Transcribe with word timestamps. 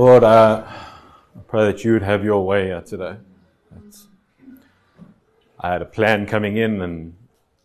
Lord, 0.00 0.24
I 0.24 0.66
pray 1.46 1.66
that 1.66 1.84
you 1.84 1.92
would 1.92 2.02
have 2.02 2.24
your 2.24 2.46
way 2.46 2.72
uh, 2.72 2.80
today. 2.80 3.18
I 5.60 5.72
had 5.72 5.82
a 5.82 5.84
plan 5.84 6.24
coming 6.24 6.56
in, 6.56 6.80
and 6.80 7.14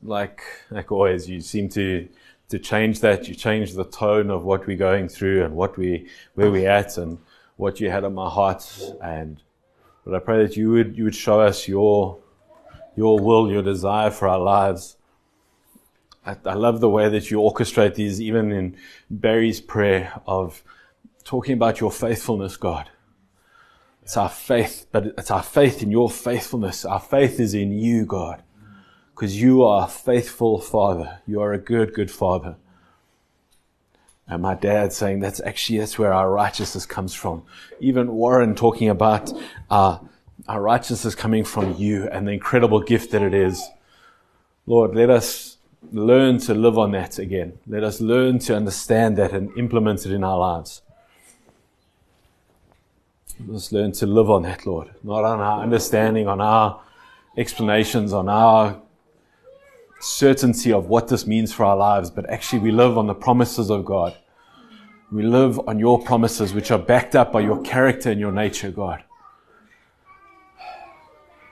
like 0.03 0.41
like 0.69 0.91
always, 0.91 1.29
you 1.29 1.39
seem 1.39 1.69
to 1.69 2.09
to 2.49 2.59
change 2.59 2.99
that. 2.99 3.29
You 3.29 3.35
change 3.35 3.71
the 3.71 3.85
tone 3.85 4.29
of 4.29 4.43
what 4.43 4.67
we're 4.67 4.75
going 4.75 5.07
through 5.07 5.45
and 5.45 5.55
what 5.55 5.77
we 5.77 6.09
where 6.33 6.51
we're 6.51 6.69
at 6.69 6.97
and 6.97 7.19
what 7.55 7.79
you 7.79 7.89
had 7.89 8.03
on 8.03 8.13
my 8.13 8.29
heart. 8.29 8.69
And 9.01 9.41
but 10.03 10.13
I 10.13 10.19
pray 10.19 10.45
that 10.45 10.57
you 10.57 10.71
would 10.71 10.97
you 10.97 11.05
would 11.05 11.15
show 11.15 11.39
us 11.39 11.69
your 11.69 12.17
your 12.97 13.17
will, 13.17 13.49
your 13.49 13.63
desire 13.63 14.11
for 14.11 14.27
our 14.27 14.39
lives. 14.39 14.97
I, 16.25 16.35
I 16.43 16.55
love 16.55 16.81
the 16.81 16.89
way 16.89 17.07
that 17.07 17.31
you 17.31 17.37
orchestrate 17.37 17.95
these, 17.95 18.19
even 18.19 18.51
in 18.51 18.75
Barry's 19.09 19.61
prayer 19.61 20.21
of 20.27 20.65
talking 21.25 21.53
about 21.53 21.81
your 21.81 21.91
faithfulness, 21.91 22.55
God. 22.55 22.89
It's 24.03 24.15
our 24.15 24.29
faith, 24.29 24.85
but 24.91 25.07
it's 25.17 25.31
our 25.31 25.43
faith 25.43 25.81
in 25.81 25.91
your 25.91 26.09
faithfulness. 26.09 26.85
Our 26.85 26.99
faith 26.99 27.39
is 27.39 27.55
in 27.55 27.71
you, 27.71 28.05
God, 28.05 28.43
because 29.13 29.41
you 29.41 29.63
are 29.63 29.85
a 29.85 29.89
faithful 29.89 30.61
Father. 30.61 31.19
You 31.25 31.41
are 31.41 31.51
a 31.51 31.57
good, 31.57 31.93
good 31.93 32.11
Father. 32.11 32.55
And 34.27 34.43
my 34.43 34.53
dad 34.53 34.93
saying 34.93 35.19
that's 35.19 35.41
actually 35.41 35.79
that's 35.79 35.97
where 35.97 36.13
our 36.13 36.31
righteousness 36.31 36.85
comes 36.85 37.15
from. 37.15 37.43
Even 37.79 38.13
Warren 38.13 38.55
talking 38.55 38.89
about 38.89 39.33
our, 39.69 40.01
our 40.47 40.61
righteousness 40.61 41.15
coming 41.15 41.43
from 41.43 41.75
you 41.75 42.07
and 42.09 42.27
the 42.27 42.31
incredible 42.31 42.81
gift 42.81 43.11
that 43.11 43.23
it 43.23 43.33
is. 43.33 43.67
Lord, 44.67 44.95
let 44.95 45.09
us 45.09 45.57
learn 45.91 46.39
to 46.39 46.53
live 46.53 46.77
on 46.77 46.91
that 46.91 47.17
again. 47.17 47.57
Let 47.67 47.83
us 47.83 48.01
learn 48.01 48.39
to 48.39 48.55
understand 48.55 49.17
that 49.17 49.31
and 49.31 49.55
implement 49.57 50.05
it 50.05 50.11
in 50.11 50.23
our 50.23 50.37
lives. 50.37 50.81
Let's 53.43 53.71
learn 53.71 53.91
to 53.93 54.05
live 54.05 54.29
on 54.29 54.43
that, 54.43 54.65
Lord, 54.65 54.91
not 55.03 55.23
on 55.25 55.39
our 55.39 55.61
understanding, 55.61 56.27
on 56.27 56.39
our 56.39 56.81
explanations, 57.37 58.13
on 58.13 58.29
our 58.29 58.81
certainty 59.99 60.71
of 60.71 60.87
what 60.87 61.09
this 61.09 61.27
means 61.27 61.51
for 61.51 61.65
our 61.65 61.75
lives, 61.75 62.09
but 62.09 62.29
actually 62.29 62.59
we 62.59 62.71
live 62.71 62.97
on 62.97 63.07
the 63.07 63.13
promises 63.13 63.69
of 63.69 63.83
God. 63.83 64.15
We 65.11 65.23
live 65.23 65.59
on 65.67 65.79
your 65.79 66.01
promises, 66.01 66.53
which 66.53 66.71
are 66.71 66.79
backed 66.79 67.15
up 67.15 67.31
by 67.31 67.41
your 67.41 67.61
character 67.61 68.09
and 68.09 68.19
your 68.19 68.31
nature, 68.31 68.71
God. 68.71 69.03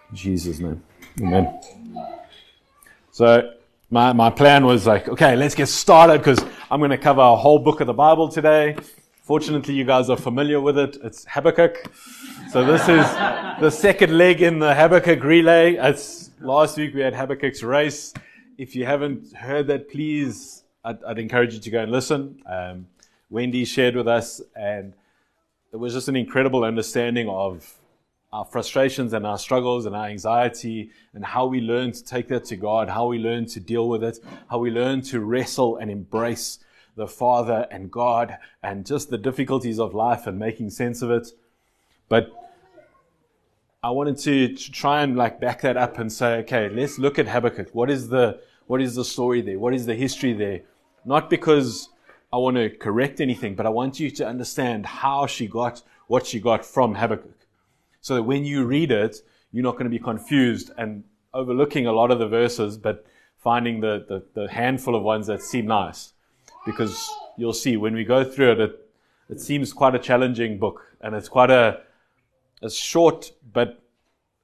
In 0.09 0.15
Jesus' 0.15 0.59
name. 0.59 0.81
Amen. 1.19 1.59
So, 3.11 3.53
my, 3.91 4.11
my 4.13 4.29
plan 4.29 4.65
was 4.65 4.87
like, 4.87 5.07
okay, 5.07 5.35
let's 5.35 5.53
get 5.53 5.67
started 5.67 6.17
because 6.19 6.43
I'm 6.71 6.79
going 6.79 6.91
to 6.91 6.97
cover 6.97 7.21
a 7.21 7.35
whole 7.35 7.59
book 7.59 7.81
of 7.81 7.87
the 7.87 7.93
Bible 7.93 8.27
today. 8.29 8.75
Fortunately, 9.23 9.73
you 9.73 9.85
guys 9.85 10.09
are 10.09 10.17
familiar 10.17 10.59
with 10.59 10.77
it. 10.77 10.97
It's 11.01 11.25
Habakkuk. 11.29 11.89
So 12.51 12.65
this 12.65 12.81
is 12.81 13.05
the 13.61 13.69
second 13.69 14.17
leg 14.17 14.41
in 14.41 14.59
the 14.59 14.75
Habakkuk 14.75 15.23
relay. 15.23 15.77
As 15.77 16.31
last 16.41 16.75
week 16.75 16.93
we 16.93 16.99
had 16.99 17.13
Habakkuk's 17.13 17.63
race. 17.63 18.13
If 18.57 18.75
you 18.75 18.85
haven't 18.85 19.33
heard 19.33 19.67
that, 19.67 19.89
please, 19.89 20.65
I'd, 20.83 21.01
I'd 21.05 21.19
encourage 21.19 21.53
you 21.53 21.61
to 21.61 21.69
go 21.69 21.79
and 21.79 21.89
listen. 21.89 22.43
Um, 22.45 22.87
Wendy 23.29 23.63
shared 23.63 23.95
with 23.95 24.09
us, 24.09 24.41
and 24.57 24.91
it 25.71 25.77
was 25.77 25.93
just 25.93 26.09
an 26.09 26.17
incredible 26.17 26.65
understanding 26.65 27.29
of 27.29 27.75
our 28.33 28.43
frustrations 28.43 29.13
and 29.13 29.25
our 29.25 29.37
struggles 29.37 29.85
and 29.85 29.95
our 29.95 30.07
anxiety 30.07 30.89
and 31.13 31.23
how 31.23 31.45
we 31.45 31.61
learn 31.61 31.93
to 31.93 32.03
take 32.03 32.27
that 32.27 32.43
to 32.45 32.57
God, 32.57 32.89
how 32.89 33.07
we 33.07 33.19
learn 33.19 33.45
to 33.45 33.61
deal 33.61 33.87
with 33.87 34.03
it, 34.03 34.19
how 34.49 34.57
we 34.57 34.69
learn 34.69 35.01
to 35.03 35.21
wrestle 35.21 35.77
and 35.77 35.89
embrace 35.89 36.59
the 36.95 37.07
Father 37.07 37.67
and 37.71 37.91
God 37.91 38.37
and 38.61 38.85
just 38.85 39.09
the 39.09 39.17
difficulties 39.17 39.79
of 39.79 39.93
life 39.93 40.27
and 40.27 40.37
making 40.37 40.69
sense 40.69 41.01
of 41.01 41.11
it. 41.11 41.27
But 42.09 42.31
I 43.83 43.89
wanted 43.89 44.17
to, 44.19 44.55
to 44.55 44.71
try 44.71 45.01
and 45.01 45.15
like 45.15 45.39
back 45.39 45.61
that 45.61 45.77
up 45.77 45.97
and 45.97 46.11
say, 46.11 46.37
okay, 46.39 46.69
let's 46.69 46.99
look 46.99 47.19
at 47.19 47.27
Habakkuk. 47.27 47.69
What 47.73 47.89
is 47.89 48.09
the 48.09 48.39
what 48.65 48.81
is 48.81 48.95
the 48.95 49.03
story 49.03 49.41
there? 49.41 49.59
What 49.59 49.73
is 49.73 49.85
the 49.85 49.95
history 49.95 50.33
there? 50.33 50.61
Not 51.03 51.29
because 51.29 51.89
I 52.31 52.37
want 52.37 52.55
to 52.55 52.69
correct 52.69 53.19
anything, 53.19 53.55
but 53.55 53.65
I 53.65 53.69
want 53.69 53.99
you 53.99 54.09
to 54.11 54.25
understand 54.25 54.85
how 54.85 55.27
she 55.27 55.47
got 55.47 55.81
what 56.07 56.25
she 56.25 56.39
got 56.39 56.65
from 56.65 56.95
Habakkuk. 56.95 57.47
So 58.01 58.15
that 58.15 58.23
when 58.23 58.45
you 58.45 58.65
read 58.65 58.91
it, 58.91 59.17
you're 59.51 59.63
not 59.63 59.73
going 59.73 59.85
to 59.85 59.89
be 59.89 59.99
confused 59.99 60.71
and 60.77 61.03
overlooking 61.33 61.87
a 61.87 61.91
lot 61.91 62.11
of 62.11 62.19
the 62.19 62.27
verses, 62.27 62.77
but 62.77 63.05
finding 63.37 63.81
the, 63.81 64.05
the, 64.07 64.41
the 64.41 64.51
handful 64.51 64.95
of 64.95 65.03
ones 65.03 65.27
that 65.27 65.41
seem 65.41 65.65
nice 65.65 66.12
because 66.65 67.09
you'll 67.37 67.53
see 67.53 67.77
when 67.77 67.93
we 67.93 68.03
go 68.03 68.23
through 68.23 68.53
it, 68.53 68.59
it, 68.59 68.89
it 69.29 69.39
seems 69.39 69.73
quite 69.73 69.95
a 69.95 69.99
challenging 69.99 70.57
book, 70.59 70.85
and 71.01 71.15
it's 71.15 71.29
quite 71.29 71.49
a, 71.49 71.81
a 72.61 72.69
short, 72.69 73.31
but 73.53 73.81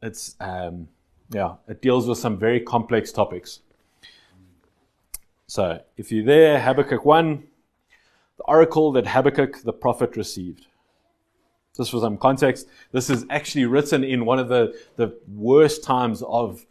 it's 0.01 0.35
um, 0.39 0.87
yeah, 1.29 1.55
it 1.67 1.81
deals 1.81 2.07
with 2.07 2.17
some 2.17 2.37
very 2.37 2.59
complex 2.59 3.11
topics. 3.11 3.59
So, 5.47 5.81
if 5.97 6.11
you're 6.11 6.25
there, 6.25 6.59
Habakkuk 6.59 7.05
one, 7.05 7.43
the 8.37 8.43
oracle 8.43 8.91
that 8.93 9.07
Habakkuk 9.07 9.63
the 9.63 9.73
prophet 9.73 10.15
received. 10.15 10.67
Just 11.75 11.91
for 11.91 11.99
some 11.99 12.17
context, 12.17 12.67
this 12.91 13.09
is 13.09 13.25
actually 13.29 13.65
written 13.65 14.03
in 14.03 14.25
one 14.25 14.39
of 14.39 14.49
the, 14.49 14.77
the 14.95 15.17
worst 15.27 15.83
times 15.83 16.21
of 16.23 16.65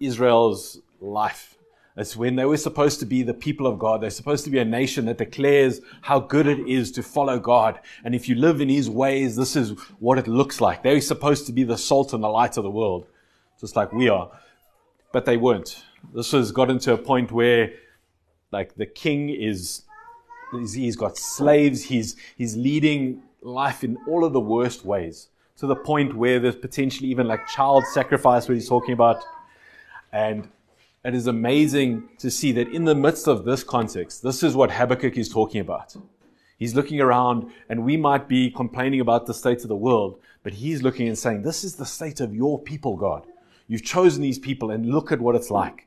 Israel's 0.00 0.80
life. 1.00 1.56
It's 2.00 2.16
when 2.16 2.36
they 2.36 2.46
were 2.46 2.56
supposed 2.56 2.98
to 3.00 3.06
be 3.06 3.22
the 3.22 3.34
people 3.34 3.66
of 3.66 3.78
God. 3.78 4.00
They're 4.00 4.08
supposed 4.08 4.44
to 4.44 4.50
be 4.50 4.58
a 4.58 4.64
nation 4.64 5.04
that 5.04 5.18
declares 5.18 5.82
how 6.00 6.18
good 6.18 6.46
it 6.46 6.66
is 6.66 6.90
to 6.92 7.02
follow 7.02 7.38
God. 7.38 7.78
And 8.04 8.14
if 8.14 8.26
you 8.26 8.36
live 8.36 8.62
in 8.62 8.70
His 8.70 8.88
ways, 8.88 9.36
this 9.36 9.54
is 9.54 9.78
what 9.98 10.18
it 10.18 10.26
looks 10.26 10.62
like. 10.62 10.82
They're 10.82 11.00
supposed 11.02 11.44
to 11.46 11.52
be 11.52 11.62
the 11.62 11.76
salt 11.76 12.14
and 12.14 12.24
the 12.24 12.28
light 12.28 12.56
of 12.56 12.64
the 12.64 12.70
world, 12.70 13.06
just 13.60 13.76
like 13.76 13.92
we 13.92 14.08
are. 14.08 14.30
But 15.12 15.26
they 15.26 15.36
weren't. 15.36 15.84
This 16.14 16.32
has 16.32 16.52
gotten 16.52 16.78
to 16.80 16.94
a 16.94 16.96
point 16.96 17.32
where, 17.32 17.74
like, 18.50 18.76
the 18.76 18.86
king 18.86 19.28
is, 19.28 19.82
he's 20.52 20.96
got 20.96 21.18
slaves. 21.18 21.82
He's, 21.84 22.16
he's 22.34 22.56
leading 22.56 23.22
life 23.42 23.84
in 23.84 23.98
all 24.08 24.24
of 24.24 24.32
the 24.32 24.40
worst 24.40 24.86
ways 24.86 25.28
to 25.58 25.66
the 25.66 25.76
point 25.76 26.16
where 26.16 26.40
there's 26.40 26.56
potentially 26.56 27.10
even 27.10 27.28
like 27.28 27.46
child 27.46 27.84
sacrifice, 27.92 28.48
what 28.48 28.54
he's 28.54 28.70
talking 28.70 28.94
about. 28.94 29.22
And 30.12 30.48
it 31.04 31.14
is 31.14 31.26
amazing 31.26 32.08
to 32.18 32.30
see 32.30 32.52
that 32.52 32.68
in 32.68 32.84
the 32.84 32.94
midst 32.94 33.26
of 33.26 33.44
this 33.44 33.64
context, 33.64 34.22
this 34.22 34.42
is 34.42 34.54
what 34.54 34.70
Habakkuk 34.70 35.16
is 35.16 35.30
talking 35.30 35.60
about. 35.60 35.96
He's 36.58 36.74
looking 36.74 37.00
around, 37.00 37.50
and 37.70 37.84
we 37.84 37.96
might 37.96 38.28
be 38.28 38.50
complaining 38.50 39.00
about 39.00 39.24
the 39.24 39.32
state 39.32 39.62
of 39.62 39.68
the 39.68 39.76
world, 39.76 40.20
but 40.42 40.52
he's 40.52 40.82
looking 40.82 41.08
and 41.08 41.18
saying, 41.18 41.40
This 41.40 41.64
is 41.64 41.76
the 41.76 41.86
state 41.86 42.20
of 42.20 42.34
your 42.34 42.60
people, 42.60 42.96
God. 42.96 43.26
You've 43.66 43.82
chosen 43.82 44.20
these 44.20 44.38
people, 44.38 44.70
and 44.70 44.84
look 44.84 45.10
at 45.10 45.20
what 45.20 45.34
it's 45.34 45.50
like. 45.50 45.86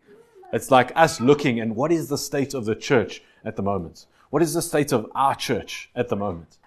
It's 0.51 0.71
like 0.71 0.91
us 0.95 1.21
looking, 1.21 1.59
and 1.59 1.75
what 1.75 1.91
is 1.91 2.09
the 2.09 2.17
state 2.17 2.55
of 2.55 2.65
the 2.65 2.75
church 2.75 3.21
at 3.45 3.55
the 3.55 3.61
moment? 3.61 4.07
What 4.31 4.41
is 4.41 4.55
the 4.55 4.63
state 4.63 4.91
of 4.91 5.11
our 5.13 5.35
church 5.35 5.91
at 5.95 6.09
the 6.09 6.15
moment? 6.15 6.57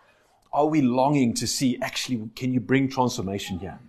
Are 0.52 0.66
we 0.66 0.82
longing 0.82 1.34
to 1.34 1.46
see, 1.48 1.76
actually, 1.82 2.30
can 2.36 2.52
you 2.52 2.60
bring 2.60 2.88
transformation 2.88 3.58
here? 3.58 3.80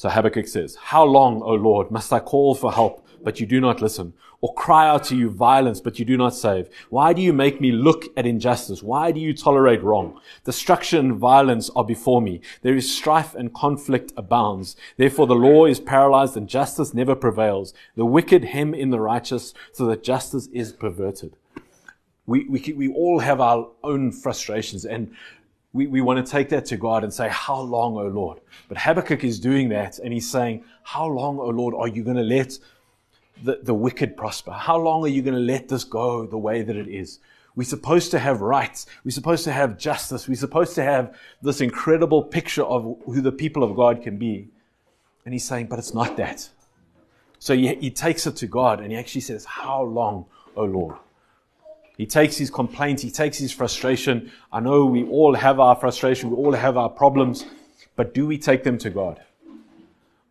So 0.00 0.08
Habakkuk 0.08 0.48
says, 0.48 0.76
How 0.76 1.04
long, 1.04 1.42
O 1.42 1.52
Lord, 1.52 1.90
must 1.90 2.10
I 2.10 2.20
call 2.20 2.54
for 2.54 2.72
help, 2.72 3.06
but 3.22 3.38
you 3.38 3.44
do 3.44 3.60
not 3.60 3.82
listen? 3.82 4.14
Or 4.40 4.54
cry 4.54 4.88
out 4.88 5.04
to 5.04 5.14
you 5.14 5.28
violence, 5.28 5.78
but 5.78 5.98
you 5.98 6.06
do 6.06 6.16
not 6.16 6.34
save? 6.34 6.70
Why 6.88 7.12
do 7.12 7.20
you 7.20 7.34
make 7.34 7.60
me 7.60 7.70
look 7.70 8.06
at 8.16 8.24
injustice? 8.24 8.82
Why 8.82 9.12
do 9.12 9.20
you 9.20 9.34
tolerate 9.34 9.82
wrong? 9.82 10.18
Destruction 10.42 11.00
and 11.00 11.18
violence 11.18 11.68
are 11.76 11.84
before 11.84 12.22
me. 12.22 12.40
There 12.62 12.74
is 12.74 12.90
strife 12.90 13.34
and 13.34 13.52
conflict 13.52 14.14
abounds. 14.16 14.74
Therefore 14.96 15.26
the 15.26 15.34
law 15.34 15.66
is 15.66 15.80
paralyzed 15.80 16.34
and 16.34 16.48
justice 16.48 16.94
never 16.94 17.14
prevails. 17.14 17.74
The 17.94 18.06
wicked 18.06 18.44
hem 18.44 18.72
in 18.72 18.88
the 18.88 19.00
righteous 19.00 19.52
so 19.74 19.84
that 19.84 20.02
justice 20.02 20.48
is 20.50 20.72
perverted. 20.72 21.36
We, 22.24 22.46
we, 22.48 22.72
we 22.72 22.88
all 22.88 23.18
have 23.18 23.42
our 23.42 23.68
own 23.84 24.12
frustrations 24.12 24.86
and 24.86 25.14
we, 25.72 25.86
we 25.86 26.00
want 26.00 26.24
to 26.24 26.30
take 26.30 26.48
that 26.48 26.66
to 26.66 26.76
God 26.76 27.04
and 27.04 27.12
say, 27.12 27.28
How 27.28 27.60
long, 27.60 27.96
O 27.96 28.06
Lord? 28.06 28.40
But 28.68 28.78
Habakkuk 28.78 29.22
is 29.22 29.38
doing 29.38 29.68
that 29.68 29.98
and 29.98 30.12
he's 30.12 30.30
saying, 30.30 30.64
How 30.82 31.06
long, 31.06 31.38
O 31.38 31.46
Lord, 31.46 31.74
are 31.74 31.88
you 31.88 32.02
going 32.02 32.16
to 32.16 32.22
let 32.22 32.58
the, 33.42 33.60
the 33.62 33.74
wicked 33.74 34.16
prosper? 34.16 34.52
How 34.52 34.76
long 34.76 35.04
are 35.04 35.08
you 35.08 35.22
going 35.22 35.34
to 35.34 35.40
let 35.40 35.68
this 35.68 35.84
go 35.84 36.26
the 36.26 36.38
way 36.38 36.62
that 36.62 36.76
it 36.76 36.88
is? 36.88 37.20
We're 37.54 37.64
supposed 37.64 38.10
to 38.12 38.18
have 38.18 38.40
rights. 38.40 38.86
We're 39.04 39.10
supposed 39.10 39.44
to 39.44 39.52
have 39.52 39.78
justice. 39.78 40.28
We're 40.28 40.34
supposed 40.34 40.74
to 40.76 40.82
have 40.82 41.16
this 41.42 41.60
incredible 41.60 42.22
picture 42.22 42.64
of 42.64 42.98
who 43.04 43.20
the 43.20 43.32
people 43.32 43.62
of 43.62 43.76
God 43.76 44.02
can 44.02 44.18
be. 44.18 44.48
And 45.24 45.34
he's 45.34 45.44
saying, 45.44 45.66
But 45.66 45.78
it's 45.78 45.94
not 45.94 46.16
that. 46.16 46.48
So 47.38 47.54
he, 47.54 47.74
he 47.76 47.90
takes 47.90 48.26
it 48.26 48.36
to 48.36 48.46
God 48.46 48.80
and 48.80 48.90
he 48.90 48.98
actually 48.98 49.22
says, 49.22 49.44
How 49.44 49.82
long, 49.82 50.26
O 50.56 50.64
Lord? 50.64 50.96
He 52.00 52.06
takes 52.06 52.38
his 52.38 52.48
complaint, 52.48 53.02
he 53.02 53.10
takes 53.10 53.36
his 53.36 53.52
frustration. 53.52 54.32
I 54.50 54.60
know 54.60 54.86
we 54.86 55.04
all 55.04 55.34
have 55.34 55.60
our 55.60 55.76
frustration, 55.76 56.30
we 56.30 56.36
all 56.36 56.54
have 56.54 56.78
our 56.78 56.88
problems, 56.88 57.44
but 57.94 58.14
do 58.14 58.26
we 58.26 58.38
take 58.38 58.64
them 58.64 58.78
to 58.78 58.88
God? 58.88 59.20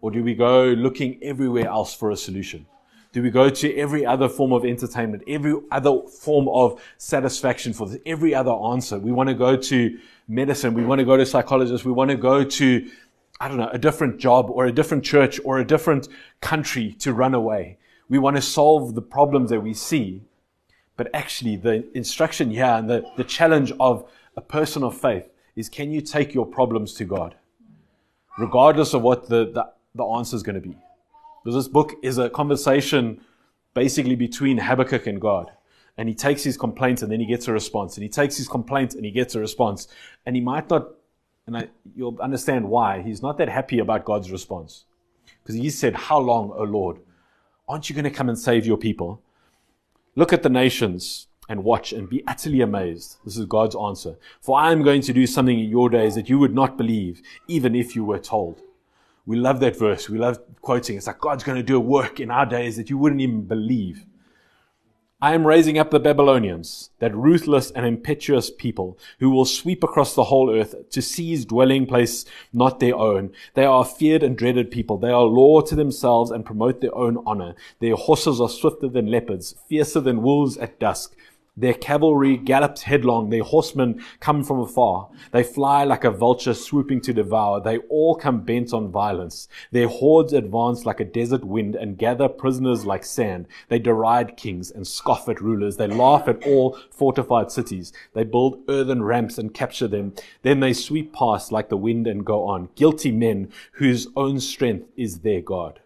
Or 0.02 0.10
do 0.10 0.24
we 0.24 0.34
go 0.34 0.64
looking 0.64 1.20
everywhere 1.22 1.68
else 1.68 1.94
for 1.94 2.10
a 2.10 2.18
solution? 2.18 2.66
Do 3.12 3.22
we 3.22 3.30
go 3.30 3.52
to 3.52 3.76
every 3.78 4.04
other 4.04 4.28
form 4.28 4.52
of 4.52 4.66
entertainment, 4.66 5.22
every 5.28 5.54
other 5.70 6.02
form 6.08 6.48
of 6.48 6.82
satisfaction 6.98 7.74
for 7.74 7.88
this, 7.88 8.00
every 8.04 8.34
other 8.34 8.52
answer? 8.74 8.98
We 8.98 9.12
want 9.12 9.30
to 9.30 9.36
go 9.36 9.56
to 9.56 10.00
medicine. 10.28 10.74
We 10.74 10.84
want 10.84 10.98
to 10.98 11.06
go 11.06 11.18
to 11.18 11.26
psychologists. 11.26 11.86
We 11.86 11.92
want 11.92 12.10
to 12.10 12.18
go 12.18 12.44
to, 12.44 12.90
I 13.40 13.48
don't 13.48 13.58
know, 13.58 13.70
a 13.72 13.78
different 13.78 14.18
job 14.18 14.50
or 14.50 14.66
a 14.66 14.72
different 14.72 15.04
church 15.04 15.40
or 15.46 15.60
a 15.60 15.64
different 15.64 16.08
country 16.42 16.94
to 16.94 17.14
run 17.14 17.36
away. 17.36 17.78
We 18.10 18.18
want 18.18 18.38
to 18.38 18.42
solve 18.42 18.96
the 18.96 19.04
problems 19.04 19.52
that 19.52 19.62
we 19.62 19.76
see. 19.76 20.24
But 21.00 21.12
actually, 21.14 21.56
the 21.56 21.88
instruction 21.96 22.52
here 22.52 22.66
and 22.66 22.90
the, 22.90 23.06
the 23.16 23.24
challenge 23.24 23.72
of 23.80 24.12
a 24.36 24.42
person 24.42 24.84
of 24.84 25.00
faith 25.00 25.30
is 25.56 25.70
can 25.70 25.94
you 25.94 26.02
take 26.02 26.34
your 26.34 26.46
problems 26.46 26.94
to 26.96 27.06
God? 27.06 27.36
Regardless 28.38 28.94
of 28.94 29.02
what 29.02 29.30
the, 29.30 29.46
the, 29.46 29.72
the 29.96 30.04
answer 30.04 30.36
is 30.36 30.44
going 30.44 30.56
to 30.56 30.68
be. 30.70 30.76
Because 31.42 31.56
this 31.56 31.70
book 31.70 31.94
is 32.04 32.18
a 32.18 32.30
conversation 32.30 33.22
basically 33.74 34.18
between 34.18 34.58
Habakkuk 34.58 35.08
and 35.08 35.22
God. 35.22 35.50
And 35.98 36.10
he 36.10 36.16
takes 36.16 36.44
his 36.44 36.58
complaint 36.58 37.02
and 37.02 37.10
then 37.10 37.22
he 37.22 37.26
gets 37.26 37.48
a 37.48 37.54
response. 37.54 37.96
And 37.96 38.04
he 38.04 38.10
takes 38.10 38.36
his 38.36 38.50
complaint 38.50 38.94
and 38.94 39.06
he 39.06 39.12
gets 39.12 39.36
a 39.36 39.40
response. 39.40 39.88
And 40.26 40.36
he 40.36 40.42
might 40.42 40.70
not, 40.70 40.96
and 41.48 41.56
I, 41.56 41.70
you'll 41.96 42.20
understand 42.20 42.70
why, 42.70 43.04
he's 43.04 43.22
not 43.22 43.38
that 43.38 43.48
happy 43.48 43.80
about 43.80 44.04
God's 44.04 44.34
response. 44.34 44.84
Because 45.42 45.56
he 45.56 45.70
said, 45.70 45.96
How 45.96 46.20
long, 46.20 46.52
O 46.52 46.64
Lord? 46.64 46.98
Aren't 47.70 47.90
you 47.90 47.96
going 47.96 48.04
to 48.04 48.12
come 48.12 48.28
and 48.28 48.38
save 48.38 48.66
your 48.66 48.76
people? 48.76 49.22
Look 50.20 50.34
at 50.34 50.44
the 50.44 50.50
nations 50.50 51.28
and 51.48 51.64
watch 51.64 51.94
and 51.94 52.10
be 52.10 52.26
utterly 52.28 52.60
amazed. 52.60 53.20
This 53.24 53.38
is 53.38 53.46
God's 53.46 53.74
answer. 53.74 54.18
For 54.42 54.60
I 54.60 54.74
am 54.74 54.84
going 54.84 55.00
to 55.04 55.14
do 55.14 55.26
something 55.26 55.58
in 55.58 55.70
your 55.70 55.90
days 55.90 56.16
that 56.16 56.28
you 56.28 56.38
would 56.40 56.54
not 56.54 56.76
believe, 56.76 57.22
even 57.48 57.74
if 57.74 57.96
you 57.96 58.04
were 58.04 58.20
told. 58.20 58.62
We 59.26 59.38
love 59.38 59.62
that 59.62 59.80
verse. 59.80 60.10
We 60.10 60.18
love 60.18 60.42
quoting. 60.60 60.98
It's 60.98 61.08
like 61.08 61.22
God's 61.22 61.46
going 61.46 61.56
to 61.56 61.64
do 61.64 61.78
a 61.78 61.80
work 61.80 62.20
in 62.20 62.32
our 62.32 62.46
days 62.46 62.76
that 62.76 62.90
you 62.90 62.98
wouldn't 62.98 63.22
even 63.22 63.44
believe. 63.44 64.06
I 65.22 65.34
am 65.34 65.46
raising 65.46 65.78
up 65.78 65.92
the 65.92 66.00
Babylonians, 66.00 66.92
that 67.00 67.14
ruthless 67.14 67.72
and 67.72 67.86
impetuous 67.86 68.50
people 68.50 68.98
who 69.20 69.30
will 69.30 69.44
sweep 69.44 69.84
across 69.84 70.16
the 70.16 70.24
whole 70.24 70.50
earth 70.50 70.90
to 70.92 71.02
seize 71.02 71.44
dwelling 71.44 71.86
place 71.88 72.24
not 72.54 72.80
their 72.80 72.96
own. 72.96 73.32
They 73.54 73.66
are 73.66 73.84
feared 73.84 74.24
and 74.24 74.38
dreaded 74.38 74.72
people. 74.72 74.98
They 74.98 75.12
are 75.12 75.24
law 75.24 75.60
to 75.60 75.76
themselves 75.76 76.32
and 76.32 76.46
promote 76.46 76.80
their 76.80 76.96
own 76.96 77.22
honor. 77.26 77.56
Their 77.82 77.96
horses 77.96 78.40
are 78.40 78.48
swifter 78.48 78.88
than 78.88 79.12
leopards, 79.12 79.56
fiercer 79.68 80.00
than 80.00 80.22
wolves 80.22 80.56
at 80.56 80.80
dusk. 80.80 81.18
Their 81.58 81.74
cavalry 81.74 82.38
gallops 82.38 82.84
headlong. 82.84 83.30
Their 83.30 83.44
horsemen 83.44 84.02
come 84.20 84.44
from 84.44 84.60
afar. 84.60 85.10
They 85.32 85.44
fly 85.44 85.84
like 85.84 86.04
a 86.04 86.12
vulture 86.12 86.54
swooping 86.54 87.02
to 87.02 87.14
devour. 87.14 87.62
They 87.62 87.78
all 87.90 88.16
come 88.16 88.42
bent 88.42 88.74
on 88.74 88.92
violence. 88.92 89.48
Their 89.72 89.88
hordes 89.88 90.34
advance 90.34 90.86
like 90.86 91.00
a 91.00 91.06
desert 91.06 91.44
wind 91.44 91.76
and 91.76 91.98
gather 91.98 92.30
prisoners 92.30 92.86
like 92.86 93.04
sand. 93.04 93.48
They 93.68 93.80
deride 93.80 94.38
kings 94.38 94.72
and 94.72 94.88
scoff 94.88 95.28
at 95.28 95.42
rulers. 95.42 95.78
They 95.78 95.88
laugh 95.88 96.28
at 96.28 96.46
all 96.46 96.78
fortified 96.92 97.52
cities. 97.52 97.92
They 98.14 98.24
build 98.24 98.62
earthen 98.70 99.04
ramps 99.04 99.38
and 99.38 99.54
capture 99.54 99.88
them. 99.88 100.14
Then 100.44 100.60
they 100.60 100.74
sweep 100.74 101.14
past 101.14 101.52
like 101.52 101.70
the 101.70 101.78
wind 101.78 102.08
and 102.08 102.26
go 102.26 102.46
on. 102.46 102.70
Guilty 102.76 103.12
men 103.12 103.52
whose 103.74 104.08
own 104.16 104.40
strength 104.40 104.88
is 104.96 105.20
their 105.20 105.42
God. 105.42 105.82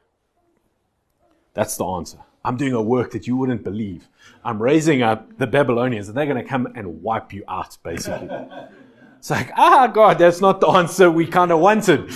That's 1.54 1.78
the 1.78 1.86
answer. 1.86 2.20
I'm 2.46 2.58
doing 2.58 2.74
a 2.74 2.82
work 2.82 3.12
that 3.12 3.26
you 3.26 3.38
wouldn't 3.38 3.64
believe. 3.64 4.10
I'm 4.44 4.62
raising 4.62 5.02
up 5.02 5.38
the 5.38 5.48
Babylonians 5.48 6.10
and 6.10 6.18
they're 6.18 6.26
going 6.26 6.42
to 6.42 6.48
come 6.48 6.68
and 6.76 7.02
wipe 7.02 7.32
you 7.32 7.44
out, 7.48 7.78
basically. 7.84 8.30
it's 9.18 9.30
like, 9.30 9.52
ah, 9.56 9.88
God, 9.88 10.18
that's 10.18 10.42
not 10.42 10.60
the 10.60 10.68
answer 10.68 11.10
we 11.10 11.26
kind 11.26 11.52
of 11.52 11.60
wanted. 11.60 12.12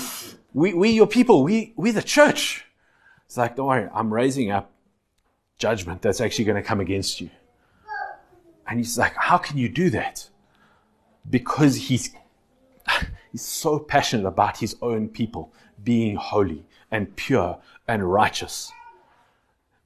We, 0.53 0.73
we, 0.73 0.89
your 0.89 1.07
people, 1.07 1.43
we, 1.43 1.73
we 1.77 1.91
the 1.91 2.01
church. 2.01 2.65
It's 3.25 3.37
like, 3.37 3.55
don't 3.55 3.67
worry, 3.67 3.89
I'm 3.93 4.13
raising 4.13 4.51
up 4.51 4.71
judgment 5.57 6.01
that's 6.01 6.19
actually 6.19 6.45
going 6.45 6.61
to 6.61 6.67
come 6.67 6.81
against 6.81 7.21
you. 7.21 7.29
And 8.67 8.79
he's 8.79 8.97
like, 8.97 9.15
how 9.15 9.37
can 9.37 9.57
you 9.57 9.69
do 9.69 9.89
that? 9.91 10.27
Because 11.29 11.75
he's, 11.75 12.13
he's 13.31 13.43
so 13.43 13.79
passionate 13.79 14.27
about 14.27 14.57
his 14.57 14.75
own 14.81 15.07
people 15.07 15.53
being 15.81 16.17
holy 16.17 16.65
and 16.91 17.15
pure 17.15 17.59
and 17.87 18.11
righteous 18.11 18.73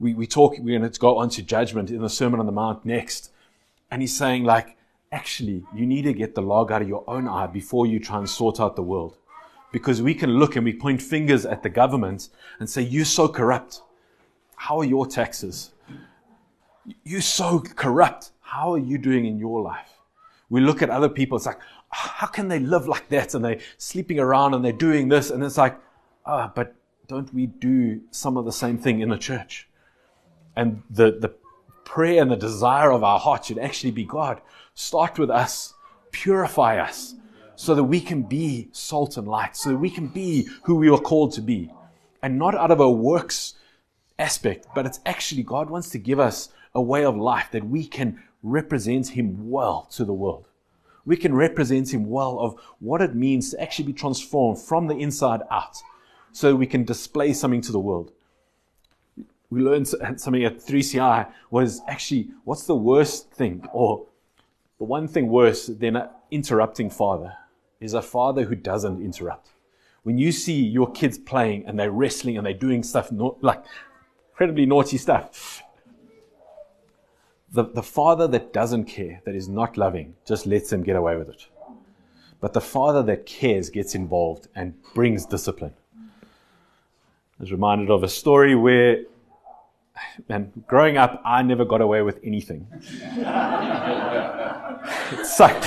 we, 0.02 0.16
we 0.16 0.26
talk, 0.26 0.56
we're 0.58 0.80
going 0.80 0.92
to 0.92 1.00
go 1.00 1.20
on 1.20 1.30
to 1.30 1.44
judgment 1.44 1.92
in 1.92 2.02
the 2.02 2.10
Sermon 2.10 2.40
on 2.40 2.48
the 2.48 2.52
Mount 2.52 2.84
next. 2.84 3.32
And 3.92 4.02
he's 4.02 4.18
saying, 4.18 4.44
like, 4.44 4.76
actually, 5.12 5.64
you 5.76 5.86
need 5.86 6.02
to 6.04 6.14
get 6.14 6.34
the 6.34 6.42
log 6.42 6.72
out 6.72 6.82
of 6.82 6.88
your 6.88 7.04
own 7.08 7.28
eye 7.28 7.46
before 7.46 7.86
you 7.86 8.00
try 8.00 8.18
and 8.18 8.28
sort 8.28 8.60
out 8.60 8.76
the 8.76 8.82
world. 8.82 9.18
Because 9.72 10.02
we 10.02 10.16
can 10.16 10.32
look 10.32 10.56
and 10.56 10.66
we 10.66 10.74
point 10.74 11.02
fingers 11.02 11.46
at 11.46 11.62
the 11.62 11.70
government 11.70 12.30
and 12.60 12.70
say, 12.70 12.82
You're 12.82 13.06
so 13.06 13.28
corrupt. 13.28 13.84
How 14.56 14.80
are 14.80 14.86
your 14.86 15.06
taxes? 15.06 15.72
You're 17.04 17.22
so 17.22 17.60
corrupt. 17.60 18.32
How 18.42 18.74
are 18.74 18.80
you 18.80 18.98
doing 18.98 19.26
in 19.26 19.38
your 19.38 19.62
life? 19.62 19.94
We 20.50 20.62
look 20.62 20.82
at 20.82 20.90
other 20.90 21.10
people, 21.10 21.38
it's 21.38 21.46
like, 21.46 21.60
How 21.90 22.28
can 22.28 22.48
they 22.48 22.60
live 22.60 22.88
like 22.88 23.08
that? 23.10 23.36
And 23.36 23.46
they're 23.46 23.60
sleeping 23.78 24.20
around 24.20 24.56
and 24.56 24.66
they're 24.66 24.74
doing 24.74 25.10
this. 25.10 25.30
And 25.30 25.44
it's 25.44 25.58
like, 25.58 25.78
Ah, 26.26 26.48
oh, 26.48 26.52
but 26.56 26.76
don't 27.08 27.32
we 27.34 27.46
do 27.46 28.02
some 28.10 28.36
of 28.36 28.46
the 28.46 28.52
same 28.52 28.78
thing 28.80 29.00
in 29.00 29.10
the 29.10 29.18
church? 29.18 29.68
And 30.56 30.84
the, 30.90 31.12
the 31.12 31.34
prayer 31.86 32.22
and 32.22 32.32
the 32.32 32.36
desire 32.36 32.92
of 32.92 33.04
our 33.04 33.20
heart 33.20 33.46
should 33.46 33.58
actually 33.58 33.92
be 33.92 34.06
God, 34.06 34.42
start 34.74 35.20
with 35.20 35.30
us, 35.30 35.74
purify 36.12 36.78
us, 36.78 37.16
so 37.56 37.76
that 37.76 37.84
we 37.84 38.02
can 38.02 38.24
be 38.24 38.70
salt 38.72 39.18
and 39.18 39.28
light, 39.28 39.56
so 39.56 39.70
that 39.70 39.78
we 39.78 39.90
can 39.90 40.08
be 40.08 40.48
who 40.64 40.76
we 40.76 40.90
are 40.90 40.98
called 40.98 41.34
to 41.34 41.42
be. 41.42 41.72
And 42.24 42.38
not 42.38 42.56
out 42.56 42.72
of 42.72 42.80
a 42.80 42.90
works 42.90 43.56
aspect, 44.18 44.68
but 44.74 44.86
it's 44.86 45.00
actually 45.06 45.44
God 45.44 45.70
wants 45.70 45.90
to 45.90 45.98
give 45.98 46.20
us 46.20 46.50
a 46.74 46.82
way 46.82 47.04
of 47.04 47.18
life 47.18 47.50
that 47.52 47.68
we 47.68 47.86
can 47.86 48.22
represent 48.44 49.10
Him 49.10 49.50
well 49.50 49.88
to 49.92 50.06
the 50.06 50.14
world. 50.14 50.48
We 51.06 51.18
can 51.18 51.34
represent 51.34 51.94
Him 51.94 52.10
well 52.10 52.40
of 52.40 52.56
what 52.80 53.02
it 53.02 53.16
means 53.16 53.52
to 53.52 53.62
actually 53.62 53.86
be 53.86 53.94
transformed 53.94 54.60
from 54.60 54.88
the 54.88 54.96
inside 54.96 55.42
out 55.50 55.78
so 56.32 56.56
we 56.56 56.68
can 56.68 56.84
display 56.84 57.34
something 57.34 57.62
to 57.62 57.72
the 57.72 57.80
world 57.80 58.12
we 59.52 59.62
learned 59.62 59.88
something 59.88 60.46
at 60.46 60.60
3CI 60.60 61.30
was 61.52 61.82
actually 61.88 62.30
what's 62.46 62.66
the 62.66 62.76
worst 62.76 63.30
thing, 63.32 63.68
or 63.74 64.08
the 64.80 64.86
one 64.86 65.08
thing 65.08 65.28
worse 65.28 65.68
than 65.68 65.98
an 65.98 66.08
interrupting 66.32 66.90
father 66.90 67.34
is 67.82 67.94
a 67.94 68.02
father 68.02 68.46
who 68.46 68.56
doesn't 68.56 69.04
interrupt. 69.04 69.50
When 70.04 70.18
you 70.18 70.32
see 70.32 70.60
your 70.62 70.90
kids 70.92 71.18
playing 71.18 71.66
and 71.68 71.78
they're 71.78 71.92
wrestling 71.92 72.38
and 72.38 72.46
they're 72.46 72.54
doing 72.54 72.82
stuff 72.82 73.12
like 73.42 73.64
incredibly 74.32 74.66
naughty 74.66 74.98
stuff, 74.98 75.62
the, 77.52 77.66
the 77.66 77.84
father 77.84 78.28
that 78.30 78.54
doesn't 78.54 78.86
care, 78.86 79.22
that 79.26 79.36
is 79.36 79.50
not 79.50 79.76
loving, 79.76 80.16
just 80.26 80.46
lets 80.46 80.70
them 80.70 80.82
get 80.82 80.96
away 80.96 81.18
with 81.18 81.28
it. 81.28 81.48
But 82.40 82.54
the 82.54 82.62
father 82.62 83.04
that 83.04 83.26
cares 83.26 83.70
gets 83.70 83.94
involved 83.96 84.48
and 84.56 84.82
brings 84.94 85.26
discipline. 85.26 85.74
I 86.02 87.44
was 87.44 87.52
reminded 87.52 87.90
of 87.90 88.04
a 88.04 88.08
story 88.08 88.56
where 88.56 89.04
man, 90.30 90.52
growing 90.68 90.98
up, 90.98 91.22
I 91.26 91.42
never 91.42 91.66
got 91.66 91.82
away 91.82 92.02
with 92.02 92.20
anything. 92.24 92.68
it 95.12 95.26
sucked. 95.26 95.66